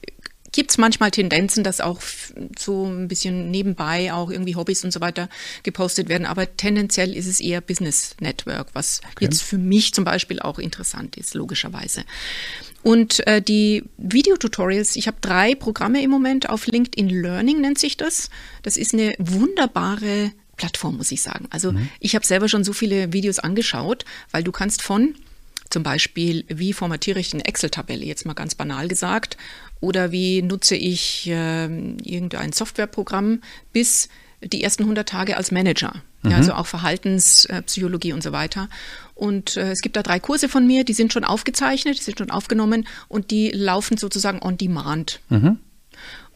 [0.51, 2.01] gibt es manchmal Tendenzen, dass auch
[2.57, 5.29] so ein bisschen nebenbei auch irgendwie Hobbys und so weiter
[5.63, 6.25] gepostet werden.
[6.25, 9.25] Aber tendenziell ist es eher Business Network, was okay.
[9.25, 12.03] jetzt für mich zum Beispiel auch interessant ist, logischerweise.
[12.81, 17.97] Und äh, die Videotutorials, ich habe drei Programme im Moment auf LinkedIn Learning nennt sich
[17.97, 18.29] das.
[18.63, 21.47] Das ist eine wunderbare Plattform, muss ich sagen.
[21.49, 21.89] Also mhm.
[21.99, 25.15] ich habe selber schon so viele Videos angeschaut, weil du kannst von
[25.69, 29.37] zum Beispiel, wie formatiere ich eine Excel-Tabelle, jetzt mal ganz banal gesagt,
[29.81, 33.41] oder wie nutze ich äh, irgendein Softwareprogramm
[33.73, 34.09] bis
[34.41, 35.93] die ersten 100 Tage als Manager.
[36.21, 36.31] Mhm.
[36.31, 38.69] Ja, also auch Verhaltenspsychologie und so weiter.
[39.15, 42.17] Und äh, es gibt da drei Kurse von mir, die sind schon aufgezeichnet, die sind
[42.17, 45.21] schon aufgenommen und die laufen sozusagen on demand.
[45.29, 45.59] Mhm.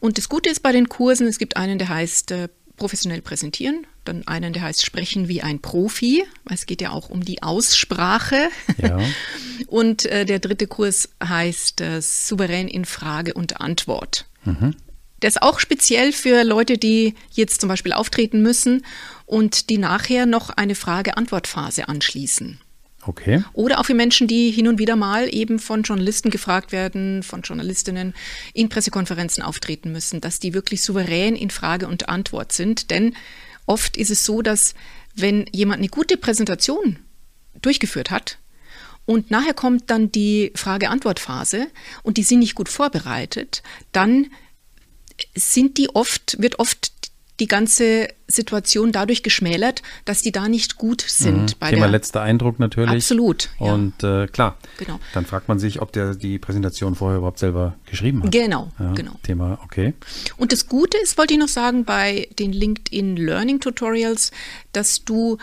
[0.00, 3.86] Und das Gute ist bei den Kursen, es gibt einen, der heißt äh, professionell präsentieren,
[4.04, 6.24] dann einen, der heißt Sprechen wie ein Profi.
[6.50, 8.48] Es geht ja auch um die Aussprache.
[8.80, 8.98] Ja.
[9.66, 14.26] Und äh, der dritte Kurs heißt äh, Souverän in Frage und Antwort.
[14.44, 14.76] Mhm.
[15.22, 18.84] Der ist auch speziell für Leute, die jetzt zum Beispiel auftreten müssen
[19.26, 22.60] und die nachher noch eine Frage-Antwort-Phase anschließen.
[23.06, 23.42] Okay.
[23.52, 27.42] Oder auch für Menschen, die hin und wieder mal eben von Journalisten gefragt werden, von
[27.42, 28.14] Journalistinnen
[28.54, 32.90] in Pressekonferenzen auftreten müssen, dass die wirklich souverän in Frage und Antwort sind.
[32.90, 33.14] Denn
[33.66, 34.74] oft ist es so, dass
[35.14, 36.98] wenn jemand eine gute Präsentation
[37.62, 38.38] durchgeführt hat
[39.06, 41.68] und nachher kommt dann die Frage-Antwort-Phase
[42.02, 44.30] und die sind nicht gut vorbereitet, dann
[45.34, 46.93] sind die oft, wird oft
[47.40, 51.60] die ganze Situation dadurch geschmälert, dass die da nicht gut sind.
[51.60, 51.66] Mhm.
[51.66, 52.94] Thema letzter Eindruck natürlich.
[52.94, 53.50] Absolut.
[53.58, 53.72] Ja.
[53.72, 55.00] Und äh, klar, genau.
[55.14, 58.32] dann fragt man sich, ob der die Präsentation vorher überhaupt selber geschrieben hat.
[58.32, 59.12] Genau, ja, genau.
[59.22, 59.94] Thema, okay.
[60.36, 64.30] Und das Gute ist, wollte ich noch sagen, bei den LinkedIn Learning Tutorials,
[64.72, 65.38] dass du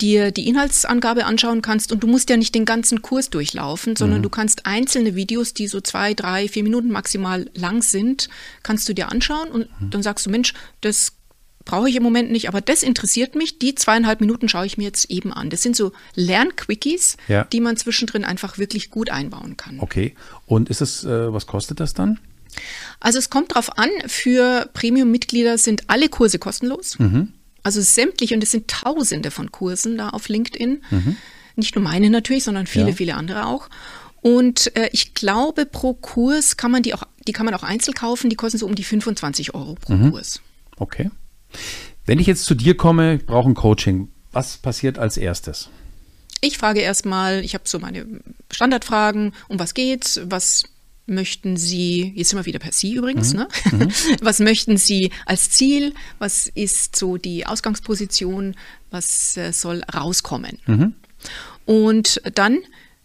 [0.00, 4.18] dir die Inhaltsangabe anschauen kannst und du musst ja nicht den ganzen Kurs durchlaufen, sondern
[4.18, 4.22] mhm.
[4.22, 8.28] du kannst einzelne Videos, die so zwei, drei, vier Minuten maximal lang sind,
[8.62, 9.90] kannst du dir anschauen und mhm.
[9.90, 11.14] dann sagst du, Mensch, das
[11.68, 13.58] brauche ich im Moment nicht, aber das interessiert mich.
[13.58, 15.50] Die zweieinhalb Minuten schaue ich mir jetzt eben an.
[15.50, 17.44] Das sind so Lernquickies, ja.
[17.44, 19.78] die man zwischendrin einfach wirklich gut einbauen kann.
[19.78, 20.14] Okay.
[20.46, 22.18] Und ist es, äh, was kostet das dann?
[23.00, 26.98] Also es kommt darauf an, für Premium-Mitglieder sind alle Kurse kostenlos.
[26.98, 27.34] Mhm.
[27.62, 30.82] Also sämtliche, und es sind tausende von Kursen da auf LinkedIn.
[30.90, 31.16] Mhm.
[31.56, 32.94] Nicht nur meine natürlich, sondern viele, ja.
[32.94, 33.68] viele andere auch.
[34.22, 37.92] Und äh, ich glaube, pro Kurs kann man die auch, die kann man auch einzeln
[37.92, 40.12] kaufen, die kosten so um die 25 Euro pro mhm.
[40.12, 40.40] Kurs.
[40.78, 41.10] Okay.
[42.06, 45.68] Wenn ich jetzt zu dir komme, brauche ein Coaching, was passiert als erstes?
[46.40, 48.06] Ich frage erstmal, ich habe so meine
[48.50, 50.64] Standardfragen, um was geht's, was
[51.08, 53.40] möchten Sie, jetzt sind wir wieder per Sie übrigens, mhm.
[53.40, 53.48] ne?
[53.72, 53.92] Mhm.
[54.20, 58.54] was möchten Sie als Ziel, was ist so die Ausgangsposition,
[58.90, 60.58] was äh, soll rauskommen?
[60.66, 60.94] Mhm.
[61.64, 62.58] Und dann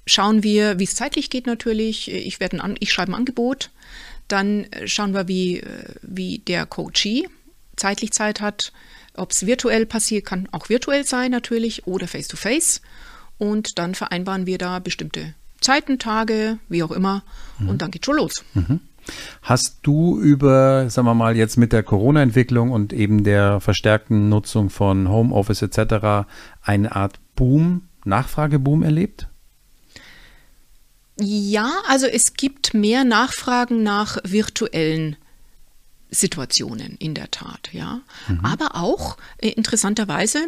[0.06, 2.12] schauen wir, wie es zeitlich geht natürlich.
[2.12, 3.72] Ich, werde ein, ich schreibe ein Angebot.
[4.28, 7.26] Dann schauen wir, wie, äh, wie der Coachee
[7.76, 8.74] zeitlich Zeit hat,
[9.16, 12.82] ob es virtuell passiert, kann auch virtuell sein natürlich oder face-to-face.
[12.82, 12.82] -face.
[13.38, 17.24] Und dann vereinbaren wir da bestimmte Zeiten, Tage, wie auch immer.
[17.60, 17.70] Mhm.
[17.70, 18.44] Und dann geht schon los.
[18.54, 18.80] Mhm.
[19.42, 24.70] Hast du über, sagen wir mal, jetzt mit der Corona-Entwicklung und eben der verstärkten Nutzung
[24.70, 26.28] von Homeoffice etc.
[26.62, 29.28] eine Art Boom, Nachfrageboom erlebt?
[31.20, 35.18] Ja, also es gibt mehr Nachfragen nach virtuellen
[36.14, 38.02] Situationen in der Tat, ja.
[38.28, 38.46] Mhm.
[38.46, 40.48] Aber auch äh, interessanterweise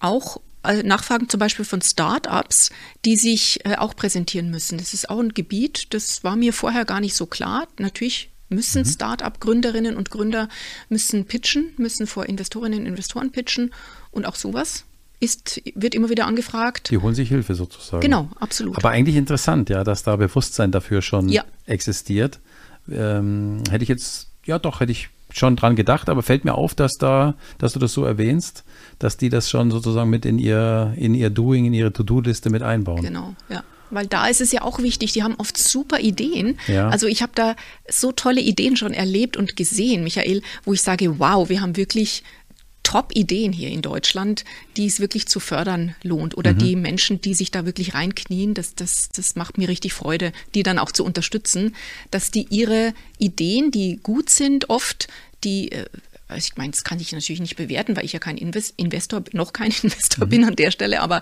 [0.00, 2.70] auch äh, Nachfragen zum Beispiel von Start-ups,
[3.04, 4.78] die sich äh, auch präsentieren müssen.
[4.78, 7.68] Das ist auch ein Gebiet, das war mir vorher gar nicht so klar.
[7.78, 8.86] Natürlich müssen mhm.
[8.86, 10.48] Start-up-Gründerinnen und Gründer
[10.88, 13.72] müssen pitchen, müssen vor Investorinnen und Investoren pitchen
[14.10, 14.84] und auch sowas
[15.20, 16.90] ist, wird immer wieder angefragt.
[16.90, 18.02] Die holen sich Hilfe sozusagen.
[18.02, 18.76] Genau, absolut.
[18.76, 21.44] Aber eigentlich interessant, ja, dass da Bewusstsein dafür schon ja.
[21.66, 22.40] existiert.
[22.90, 26.74] Ähm, hätte ich jetzt ja doch, hätte ich schon dran gedacht, aber fällt mir auf,
[26.74, 28.64] dass da, dass du das so erwähnst,
[28.98, 32.62] dass die das schon sozusagen mit in ihr, in ihr Doing, in ihre To-Do-Liste mit
[32.62, 33.02] einbauen.
[33.02, 33.62] Genau, ja.
[33.90, 36.58] Weil da ist es ja auch wichtig, die haben oft super Ideen.
[36.66, 36.88] Ja.
[36.88, 37.54] Also ich habe da
[37.88, 42.24] so tolle Ideen schon erlebt und gesehen, Michael, wo ich sage, wow, wir haben wirklich
[42.84, 44.44] Top-Ideen hier in Deutschland,
[44.76, 46.36] die es wirklich zu fördern lohnt.
[46.36, 46.58] Oder mhm.
[46.58, 50.62] die Menschen, die sich da wirklich reinknien, das, das, das macht mir richtig Freude, die
[50.62, 51.74] dann auch zu unterstützen,
[52.12, 55.08] dass die ihre Ideen, die gut sind, oft
[55.42, 55.86] die äh,
[56.26, 59.52] also ich meine, das kann ich natürlich nicht bewerten, weil ich ja kein Investor, noch
[59.52, 60.30] kein Investor mhm.
[60.30, 61.20] bin an der Stelle, aber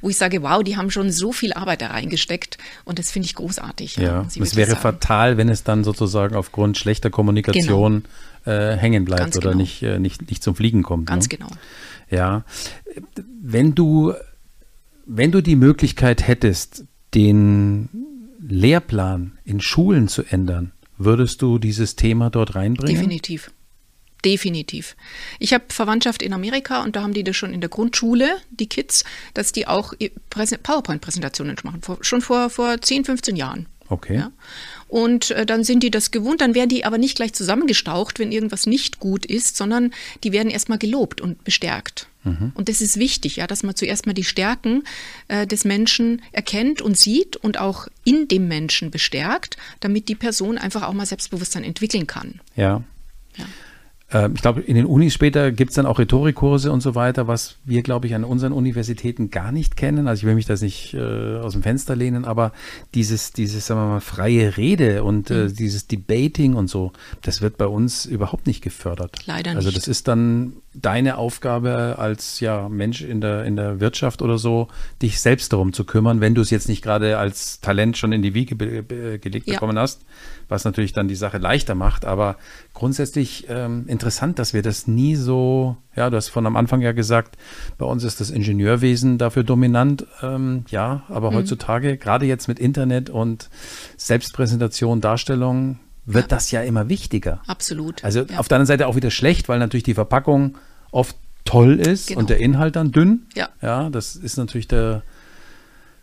[0.00, 3.26] wo ich sage, wow, die haben schon so viel Arbeit da reingesteckt und das finde
[3.26, 3.96] ich großartig.
[3.96, 4.82] Ja, ja es wäre sagen.
[4.82, 8.14] fatal, wenn es dann sozusagen aufgrund schlechter Kommunikation genau.
[8.44, 9.62] Äh, hängen bleibt Ganz oder genau.
[9.62, 11.06] nicht, äh, nicht, nicht zum Fliegen kommt.
[11.06, 11.36] Ganz ne?
[11.36, 11.50] genau.
[12.10, 12.44] Ja,
[13.42, 14.14] wenn du,
[15.06, 17.88] wenn du die Möglichkeit hättest, den
[18.40, 20.72] Lehrplan in Schulen zu ändern,
[21.04, 22.94] Würdest du dieses Thema dort reinbringen?
[22.94, 23.50] Definitiv.
[24.24, 24.94] Definitiv.
[25.40, 28.68] Ich habe Verwandtschaft in Amerika und da haben die das schon in der Grundschule, die
[28.68, 29.94] Kids, dass die auch
[30.30, 33.66] PowerPoint-Präsentationen machen, schon vor, vor 10, 15 Jahren.
[33.92, 34.16] Okay.
[34.16, 34.32] Ja.
[34.88, 38.32] Und äh, dann sind die das gewohnt, dann werden die aber nicht gleich zusammengestaucht, wenn
[38.32, 39.92] irgendwas nicht gut ist, sondern
[40.24, 42.08] die werden erstmal gelobt und bestärkt.
[42.24, 42.52] Mhm.
[42.54, 44.84] Und das ist wichtig, ja, dass man zuerst mal die Stärken
[45.28, 50.56] äh, des Menschen erkennt und sieht und auch in dem Menschen bestärkt, damit die Person
[50.56, 52.40] einfach auch mal Selbstbewusstsein entwickeln kann.
[52.56, 52.62] Ja.
[52.62, 52.84] ja.
[54.12, 57.26] Ähm, ich glaube, in den Unis später gibt es dann auch Rhetorikkurse und so weiter,
[57.26, 60.06] was wir, glaube ich, an unseren Universitäten gar nicht kennen.
[60.08, 62.52] Also ich will mich das nicht äh, aus dem Fenster lehnen, aber
[62.94, 65.56] dieses, dieses, sagen wir mal, freie Rede und äh, mhm.
[65.56, 69.26] dieses Debating und so, das wird bei uns überhaupt nicht gefördert.
[69.26, 69.56] Leider nicht.
[69.56, 74.38] Also das ist dann deine Aufgabe als ja, Mensch in der, in der Wirtschaft oder
[74.38, 74.68] so,
[75.02, 78.22] dich selbst darum zu kümmern, wenn du es jetzt nicht gerade als Talent schon in
[78.22, 79.54] die Wiege gelegt ja.
[79.54, 80.04] bekommen hast,
[80.48, 82.04] was natürlich dann die Sache leichter macht.
[82.04, 82.36] Aber
[82.72, 86.92] grundsätzlich ähm, interessant, dass wir das nie so, ja, du hast von am Anfang ja
[86.92, 87.36] gesagt,
[87.76, 90.06] bei uns ist das Ingenieurwesen dafür dominant.
[90.22, 91.36] Ähm, ja, aber mhm.
[91.36, 93.50] heutzutage, gerade jetzt mit Internet und
[93.98, 96.28] Selbstpräsentation, Darstellung, wird ja.
[96.28, 97.42] das ja immer wichtiger.
[97.46, 98.04] Absolut.
[98.04, 98.38] Also ja.
[98.38, 100.56] auf der anderen Seite auch wieder schlecht, weil natürlich die Verpackung
[100.90, 102.20] oft toll ist genau.
[102.20, 103.26] und der Inhalt dann dünn.
[103.34, 103.48] Ja.
[103.60, 105.02] Ja, das ist natürlich der,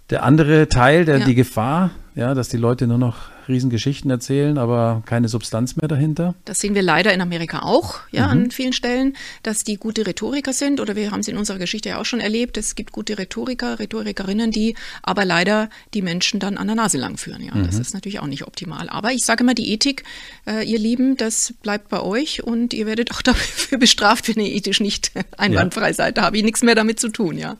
[0.09, 1.25] der andere Teil, der, ja.
[1.25, 6.35] die Gefahr, ja, dass die Leute nur noch Riesengeschichten erzählen, aber keine Substanz mehr dahinter.
[6.45, 8.31] Das sehen wir leider in Amerika auch, ja, mhm.
[8.31, 11.89] an vielen Stellen, dass die gute Rhetoriker sind oder wir haben es in unserer Geschichte
[11.89, 12.57] ja auch schon erlebt.
[12.57, 17.17] Es gibt gute Rhetoriker, Rhetorikerinnen, die aber leider die Menschen dann an der Nase lang
[17.17, 17.41] führen.
[17.41, 17.65] Ja, mhm.
[17.65, 18.89] das ist natürlich auch nicht optimal.
[18.89, 20.03] Aber ich sage immer, die Ethik,
[20.45, 24.53] äh, ihr Lieben, das bleibt bei euch und ihr werdet auch dafür bestraft, wenn ihr
[24.53, 25.93] ethisch nicht einwandfrei ja.
[25.93, 26.17] seid.
[26.17, 27.57] Da habe ich nichts mehr damit zu tun, ja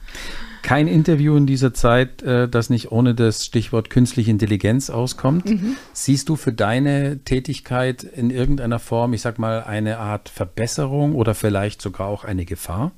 [0.70, 5.50] kein Interview in dieser Zeit, äh, das nicht ohne das Stichwort künstliche Intelligenz auskommt.
[5.50, 5.78] Mhm.
[5.94, 11.34] Siehst du für deine Tätigkeit in irgendeiner Form, ich sag mal, eine Art Verbesserung oder
[11.34, 12.92] vielleicht sogar auch eine Gefahr?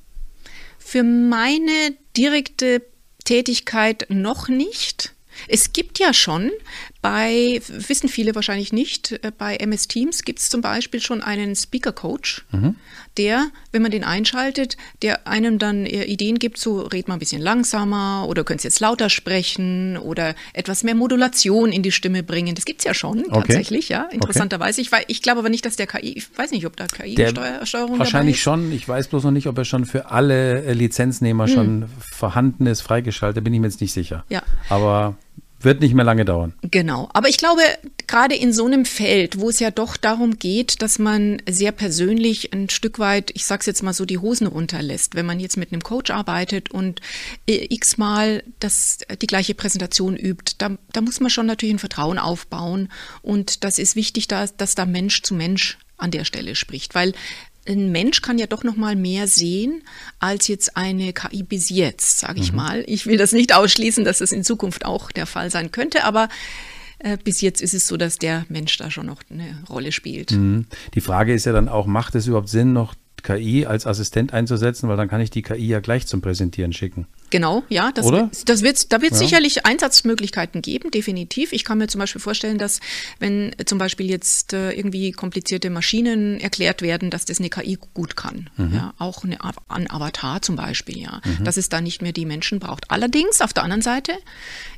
[0.80, 1.72] Für meine
[2.18, 2.82] direkte
[3.24, 5.16] Tätigkeit noch nicht.
[5.48, 6.52] Es gibt ja schon
[7.02, 11.56] bei, wissen viele wahrscheinlich nicht, äh, bei MS Teams gibt es zum Beispiel schon einen
[11.56, 12.76] Speaker Coach, mhm.
[13.18, 17.20] der, wenn man den einschaltet, der einem dann äh, Ideen gibt, so red mal ein
[17.20, 22.54] bisschen langsamer oder könnt jetzt lauter sprechen oder etwas mehr Modulation in die Stimme bringen.
[22.54, 23.34] Das gibt es ja schon okay.
[23.34, 24.82] tatsächlich, ja, interessanterweise.
[24.82, 25.04] Okay.
[25.08, 28.42] Ich, ich glaube aber nicht, dass der KI, ich weiß nicht, ob da KI-Steuerung Wahrscheinlich
[28.42, 31.54] schon, ich weiß bloß noch nicht, ob er schon für alle äh, Lizenznehmer hm.
[31.54, 34.24] schon vorhanden ist, freigeschaltet, bin ich mir jetzt nicht sicher.
[34.30, 34.44] Ja.
[34.70, 35.16] Aber
[35.64, 36.54] wird nicht mehr lange dauern.
[36.62, 37.10] Genau.
[37.14, 37.62] Aber ich glaube,
[38.08, 42.54] gerade in so einem Feld, wo es ja doch darum geht, dass man sehr persönlich
[42.54, 45.72] ein Stück weit, ich sag's jetzt mal so, die Hosen runterlässt, wenn man jetzt mit
[45.72, 47.02] einem Coach arbeitet und
[47.48, 48.44] äh, x-mal
[49.22, 52.90] die gleiche Präsentation übt, da, da muss man schon natürlich ein Vertrauen aufbauen.
[53.22, 57.14] Und das ist wichtig, dass, dass da Mensch zu Mensch an der Stelle spricht, weil
[57.68, 59.84] ein Mensch kann ja doch noch mal mehr sehen
[60.20, 62.58] als jetzt eine KI bis jetzt, sage ich mhm.
[62.58, 62.84] mal.
[62.88, 66.28] Ich will das nicht ausschließen, dass das in Zukunft auch der Fall sein könnte, aber
[67.00, 70.32] äh, bis jetzt ist es so, dass der Mensch da schon noch eine Rolle spielt.
[70.32, 70.66] Mhm.
[70.94, 74.90] Die Frage ist ja dann auch, macht es überhaupt Sinn, noch KI als Assistent einzusetzen,
[74.90, 77.08] weil dann kann ich die KI ja gleich zum Präsentieren schicken.
[77.30, 78.30] Genau, ja, das, Oder?
[78.46, 79.28] das wird, da wird es ja.
[79.28, 81.54] sicherlich Einsatzmöglichkeiten geben, definitiv.
[81.54, 82.82] Ich kann mir zum Beispiel vorstellen, dass
[83.20, 88.18] wenn zum Beispiel jetzt äh, irgendwie komplizierte Maschinen erklärt werden, dass das eine KI gut
[88.18, 88.50] kann.
[88.58, 88.74] Mhm.
[88.74, 89.38] Ja, auch eine,
[89.70, 91.44] ein Avatar zum Beispiel, ja, mhm.
[91.46, 92.92] dass es da nicht mehr die Menschen braucht.
[92.92, 94.12] Allerdings auf der anderen Seite,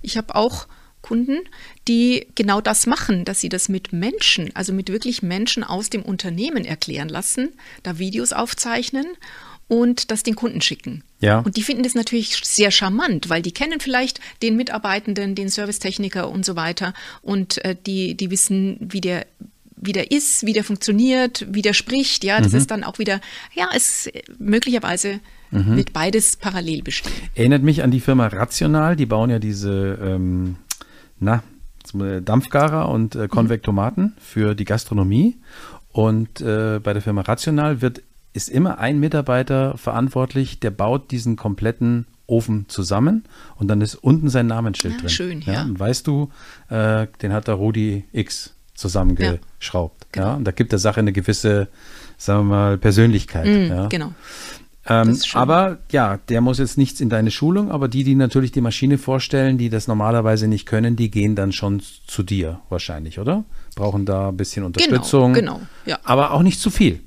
[0.01, 0.67] ich habe auch
[1.03, 1.41] Kunden,
[1.87, 6.01] die genau das machen, dass sie das mit Menschen, also mit wirklich Menschen aus dem
[6.01, 7.49] Unternehmen erklären lassen,
[7.83, 9.05] da Videos aufzeichnen
[9.67, 11.03] und das den Kunden schicken.
[11.19, 11.39] Ja.
[11.39, 16.29] Und die finden das natürlich sehr charmant, weil die kennen vielleicht den Mitarbeitenden, den Servicetechniker
[16.29, 19.27] und so weiter und äh, die, die wissen, wie der
[19.85, 22.23] wie der ist, wie der funktioniert, wie der spricht.
[22.23, 22.57] Ja, das mhm.
[22.57, 23.19] ist dann auch wieder,
[23.53, 25.19] ja, es möglicherweise
[25.51, 25.75] mhm.
[25.75, 27.13] wird beides parallel bestehen.
[27.35, 30.55] Erinnert mich an die Firma Rational, die bauen ja diese ähm,
[31.23, 31.43] na,
[31.93, 35.37] Dampfgarer und äh, Konvektomaten für die Gastronomie.
[35.91, 38.01] Und äh, bei der Firma Rational wird,
[38.33, 43.25] ist immer ein Mitarbeiter verantwortlich, der baut diesen kompletten Ofen zusammen
[43.57, 45.09] und dann ist unten sein Namensschild ah, drin.
[45.09, 45.53] Schön, ja.
[45.53, 45.63] ja.
[45.63, 46.31] Und weißt du,
[46.69, 50.01] äh, den hat der Rudi X zusammengeschraubt.
[50.03, 50.27] Ja, genau.
[50.27, 51.67] ja, und da gibt der Sache eine gewisse,
[52.17, 53.45] sagen wir mal, Persönlichkeit.
[53.45, 53.87] Mm, ja.
[53.87, 54.13] Genau.
[54.85, 58.59] Ähm, aber ja, der muss jetzt nichts in deine Schulung, aber die, die natürlich die
[58.59, 63.45] Maschine vorstellen, die das normalerweise nicht können, die gehen dann schon zu dir wahrscheinlich, oder?
[63.75, 65.33] Brauchen da ein bisschen genau, Unterstützung.
[65.33, 65.99] Genau, genau ja.
[66.03, 66.99] Aber auch nicht zu viel,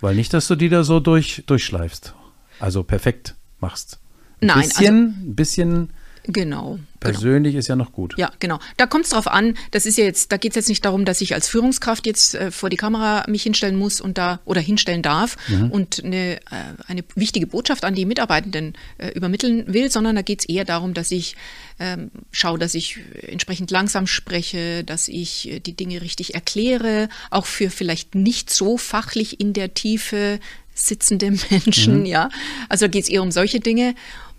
[0.00, 2.14] weil nicht, dass du die da so durch, durchschleifst.
[2.60, 3.98] Also perfekt machst.
[4.40, 5.90] Ein Nein, bisschen, also, ein bisschen
[6.26, 6.78] Genau.
[7.00, 7.58] Persönlich genau.
[7.58, 8.14] ist ja noch gut.
[8.16, 8.58] Ja, genau.
[8.78, 9.58] Da kommt es drauf an.
[9.72, 12.34] Das ist ja jetzt, da geht es jetzt nicht darum, dass ich als Führungskraft jetzt
[12.34, 15.70] äh, vor die Kamera mich hinstellen muss und da oder hinstellen darf mhm.
[15.70, 16.40] und eine, äh,
[16.86, 20.94] eine wichtige Botschaft an die Mitarbeitenden äh, übermitteln will, sondern da geht es eher darum,
[20.94, 21.36] dass ich
[21.78, 27.46] ähm, schaue, dass ich entsprechend langsam spreche, dass ich äh, die Dinge richtig erkläre, auch
[27.46, 30.40] für vielleicht nicht so fachlich in der Tiefe
[30.74, 32.06] sitzende Menschen, mhm.
[32.06, 32.28] ja.
[32.68, 33.94] Also da geht es eher um solche Dinge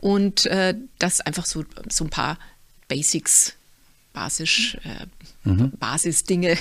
[0.05, 2.37] und äh, dass einfach so, so ein paar
[2.87, 3.53] Basics,
[4.13, 5.71] basisch, äh, mhm.
[5.79, 6.57] Basisdinge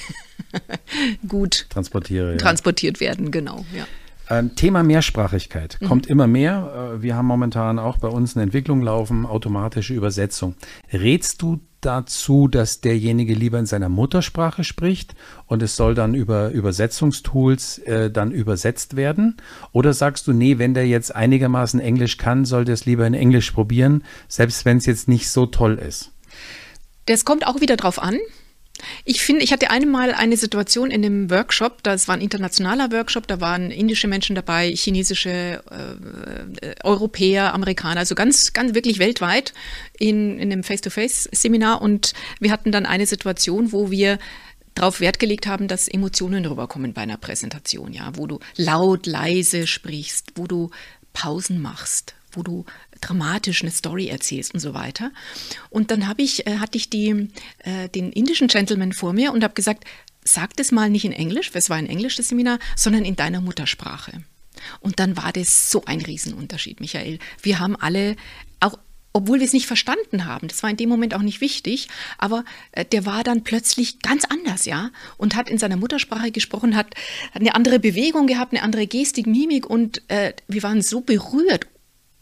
[1.28, 2.37] gut Transportiere, ja.
[2.38, 3.87] transportiert werden, genau, ja.
[4.30, 5.87] Ähm, Thema Mehrsprachigkeit mhm.
[5.87, 6.94] kommt immer mehr.
[6.96, 10.54] Äh, wir haben momentan auch bei uns eine Entwicklung laufen, automatische Übersetzung.
[10.90, 15.14] Rätst du dazu, dass derjenige lieber in seiner Muttersprache spricht
[15.46, 19.36] und es soll dann über Übersetzungstools äh, dann übersetzt werden?
[19.72, 23.50] Oder sagst du, nee, wenn der jetzt einigermaßen Englisch kann, sollte es lieber in Englisch
[23.50, 26.12] probieren, selbst wenn es jetzt nicht so toll ist?
[27.06, 28.18] Das kommt auch wieder drauf an.
[29.04, 33.26] Ich finde, ich hatte einmal eine Situation in einem Workshop, das war ein internationaler Workshop,
[33.26, 39.54] da waren indische Menschen dabei, chinesische, äh, äh Europäer, Amerikaner, also ganz, ganz wirklich weltweit
[39.98, 41.82] in, in einem Face-to-Face-Seminar.
[41.82, 44.18] Und wir hatten dann eine Situation, wo wir
[44.74, 49.66] darauf Wert gelegt haben, dass Emotionen rüberkommen bei einer Präsentation, ja, wo du laut, leise
[49.66, 50.70] sprichst, wo du
[51.12, 52.64] Pausen machst, wo du
[53.06, 55.10] dramatisch eine Story erzählst und so weiter.
[55.70, 59.44] Und dann habe ich, äh, hatte ich die, äh, den indischen Gentleman vor mir und
[59.44, 59.84] habe gesagt,
[60.24, 64.22] sag das mal nicht in Englisch, es war ein englisches Seminar, sondern in deiner Muttersprache.
[64.80, 67.18] Und dann war das so ein Riesenunterschied, Michael.
[67.42, 68.16] Wir haben alle
[68.60, 68.78] auch
[69.16, 70.48] obwohl wir es nicht verstanden haben.
[70.48, 71.86] Das war in dem Moment auch nicht wichtig,
[72.18, 76.74] aber äh, der war dann plötzlich ganz anders, ja, und hat in seiner Muttersprache gesprochen,
[76.74, 76.88] hat,
[77.32, 81.68] hat eine andere Bewegung gehabt, eine andere Gestik, Mimik und äh, wir waren so berührt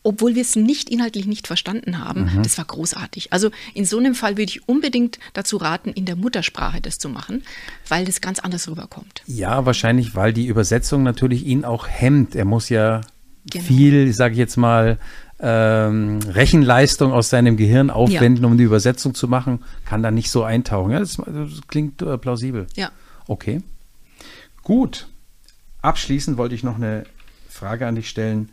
[0.03, 2.31] obwohl wir es nicht inhaltlich nicht verstanden haben.
[2.35, 2.43] Mhm.
[2.43, 3.33] Das war großartig.
[3.33, 7.09] Also in so einem Fall würde ich unbedingt dazu raten, in der Muttersprache das zu
[7.09, 7.43] machen,
[7.89, 9.23] weil das ganz anders rüberkommt.
[9.27, 12.35] Ja, wahrscheinlich, weil die Übersetzung natürlich ihn auch hemmt.
[12.35, 13.03] Er muss ja
[13.51, 13.65] genau.
[13.65, 14.99] viel, sage ich jetzt mal,
[15.39, 18.51] ähm, Rechenleistung aus seinem Gehirn aufwenden, ja.
[18.51, 20.93] um die Übersetzung zu machen, kann da nicht so eintauchen.
[20.93, 22.67] Ja, das, das klingt äh, plausibel.
[22.77, 22.91] Ja.
[23.27, 23.61] Okay.
[24.63, 25.09] Gut.
[25.81, 27.05] Abschließend wollte ich noch eine
[27.49, 28.51] Frage an dich stellen.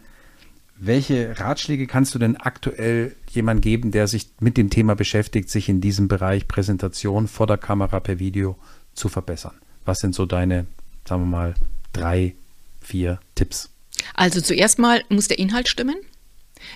[0.82, 5.68] Welche Ratschläge kannst du denn aktuell jemand geben, der sich mit dem Thema beschäftigt, sich
[5.68, 8.58] in diesem Bereich Präsentation vor der Kamera per Video
[8.94, 9.56] zu verbessern?
[9.84, 10.68] Was sind so deine,
[11.06, 11.54] sagen wir mal,
[11.92, 12.34] drei,
[12.80, 13.70] vier Tipps?
[14.14, 15.98] Also zuerst mal muss der Inhalt stimmen.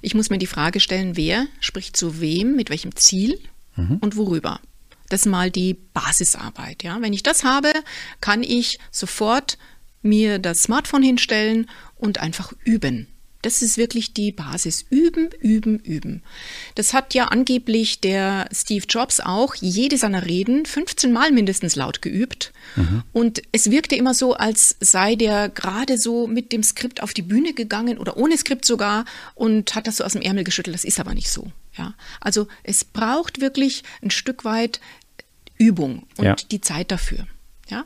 [0.01, 3.39] Ich muss mir die Frage stellen, wer spricht zu wem, mit welchem Ziel
[3.77, 3.99] mhm.
[4.01, 4.59] und worüber.
[5.07, 6.83] Das ist mal die Basisarbeit.
[6.83, 7.01] Ja?
[7.01, 7.71] Wenn ich das habe,
[8.19, 9.57] kann ich sofort
[10.01, 13.07] mir das Smartphone hinstellen und einfach üben.
[13.43, 14.85] Das ist wirklich die Basis.
[14.89, 16.23] Üben, üben, üben.
[16.75, 22.01] Das hat ja angeblich der Steve Jobs auch jede seiner Reden 15 Mal mindestens laut
[22.01, 22.53] geübt.
[22.77, 23.03] Mhm.
[23.11, 27.21] Und es wirkte immer so, als sei der gerade so mit dem Skript auf die
[27.21, 29.03] Bühne gegangen oder ohne Skript sogar
[29.35, 30.73] und hat das so aus dem Ärmel geschüttelt.
[30.73, 31.51] Das ist aber nicht so.
[31.77, 34.79] Ja, also es braucht wirklich ein Stück weit
[35.57, 36.35] Übung und ja.
[36.49, 37.27] die Zeit dafür.
[37.69, 37.83] Ja,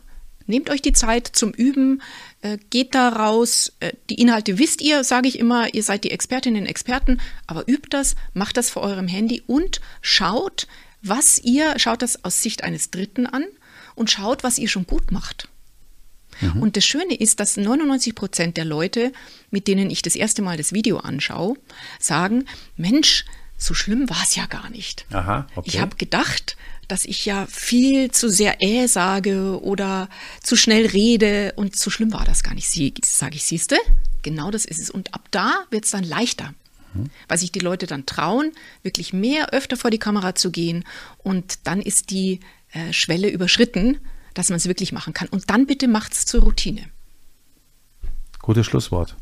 [0.48, 2.02] Nehmt euch die Zeit zum Üben,
[2.42, 3.74] äh, geht da raus.
[3.80, 7.68] Äh, die Inhalte wisst ihr, sage ich immer, ihr seid die Expertinnen und Experten, aber
[7.68, 10.68] übt das, macht das vor eurem Handy und schaut,
[11.02, 13.46] was ihr, schaut das aus Sicht eines Dritten an
[13.96, 15.50] und schaut, was ihr schon gut macht.
[16.42, 16.62] Mhm.
[16.62, 19.12] Und das Schöne ist, dass 99 Prozent der Leute,
[19.50, 21.56] mit denen ich das erste Mal das Video anschaue,
[22.00, 22.46] sagen,
[22.76, 23.26] Mensch,
[23.58, 25.06] so schlimm war es ja gar nicht.
[25.12, 25.70] Aha, okay.
[25.70, 30.10] Ich habe gedacht, dass ich ja viel zu sehr äh sage oder
[30.42, 32.70] zu schnell rede und so schlimm war das gar nicht.
[32.70, 33.78] Sie, sage ich, siehste,
[34.22, 34.90] genau das ist es.
[34.90, 36.54] Und ab da wird es dann leichter,
[36.94, 37.10] mhm.
[37.28, 38.52] weil sich die Leute dann trauen,
[38.84, 40.86] wirklich mehr öfter vor die Kamera zu gehen
[41.18, 42.40] und dann ist die
[42.72, 44.00] äh, Schwelle überschritten,
[44.34, 45.28] dass man es wirklich machen kann.
[45.30, 46.84] Und dann bitte macht es zur Routine.
[48.40, 49.16] Gutes Schlusswort.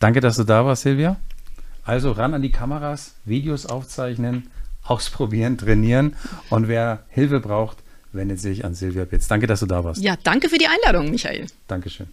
[0.00, 1.20] Danke, dass du da warst, Silvia.
[1.88, 4.50] Also ran an die Kameras, Videos aufzeichnen,
[4.84, 6.16] ausprobieren, trainieren.
[6.50, 7.78] Und wer Hilfe braucht,
[8.12, 9.26] wendet sich an Silvia Pitz.
[9.26, 10.02] Danke, dass du da warst.
[10.02, 11.46] Ja, danke für die Einladung, Michael.
[11.66, 12.08] Dankeschön.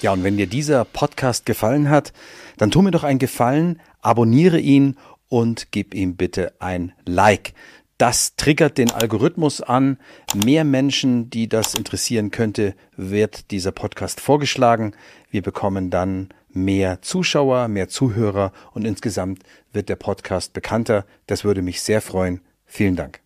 [0.00, 2.12] Ja, und wenn dir dieser Podcast gefallen hat,
[2.56, 4.96] dann tu mir doch einen Gefallen, abonniere ihn
[5.28, 7.52] und gib ihm bitte ein Like.
[8.00, 9.98] Das triggert den Algorithmus an.
[10.34, 14.94] Mehr Menschen, die das interessieren könnte, wird dieser Podcast vorgeschlagen.
[15.30, 19.42] Wir bekommen dann mehr Zuschauer, mehr Zuhörer und insgesamt
[19.74, 21.04] wird der Podcast bekannter.
[21.26, 22.40] Das würde mich sehr freuen.
[22.64, 23.20] Vielen Dank.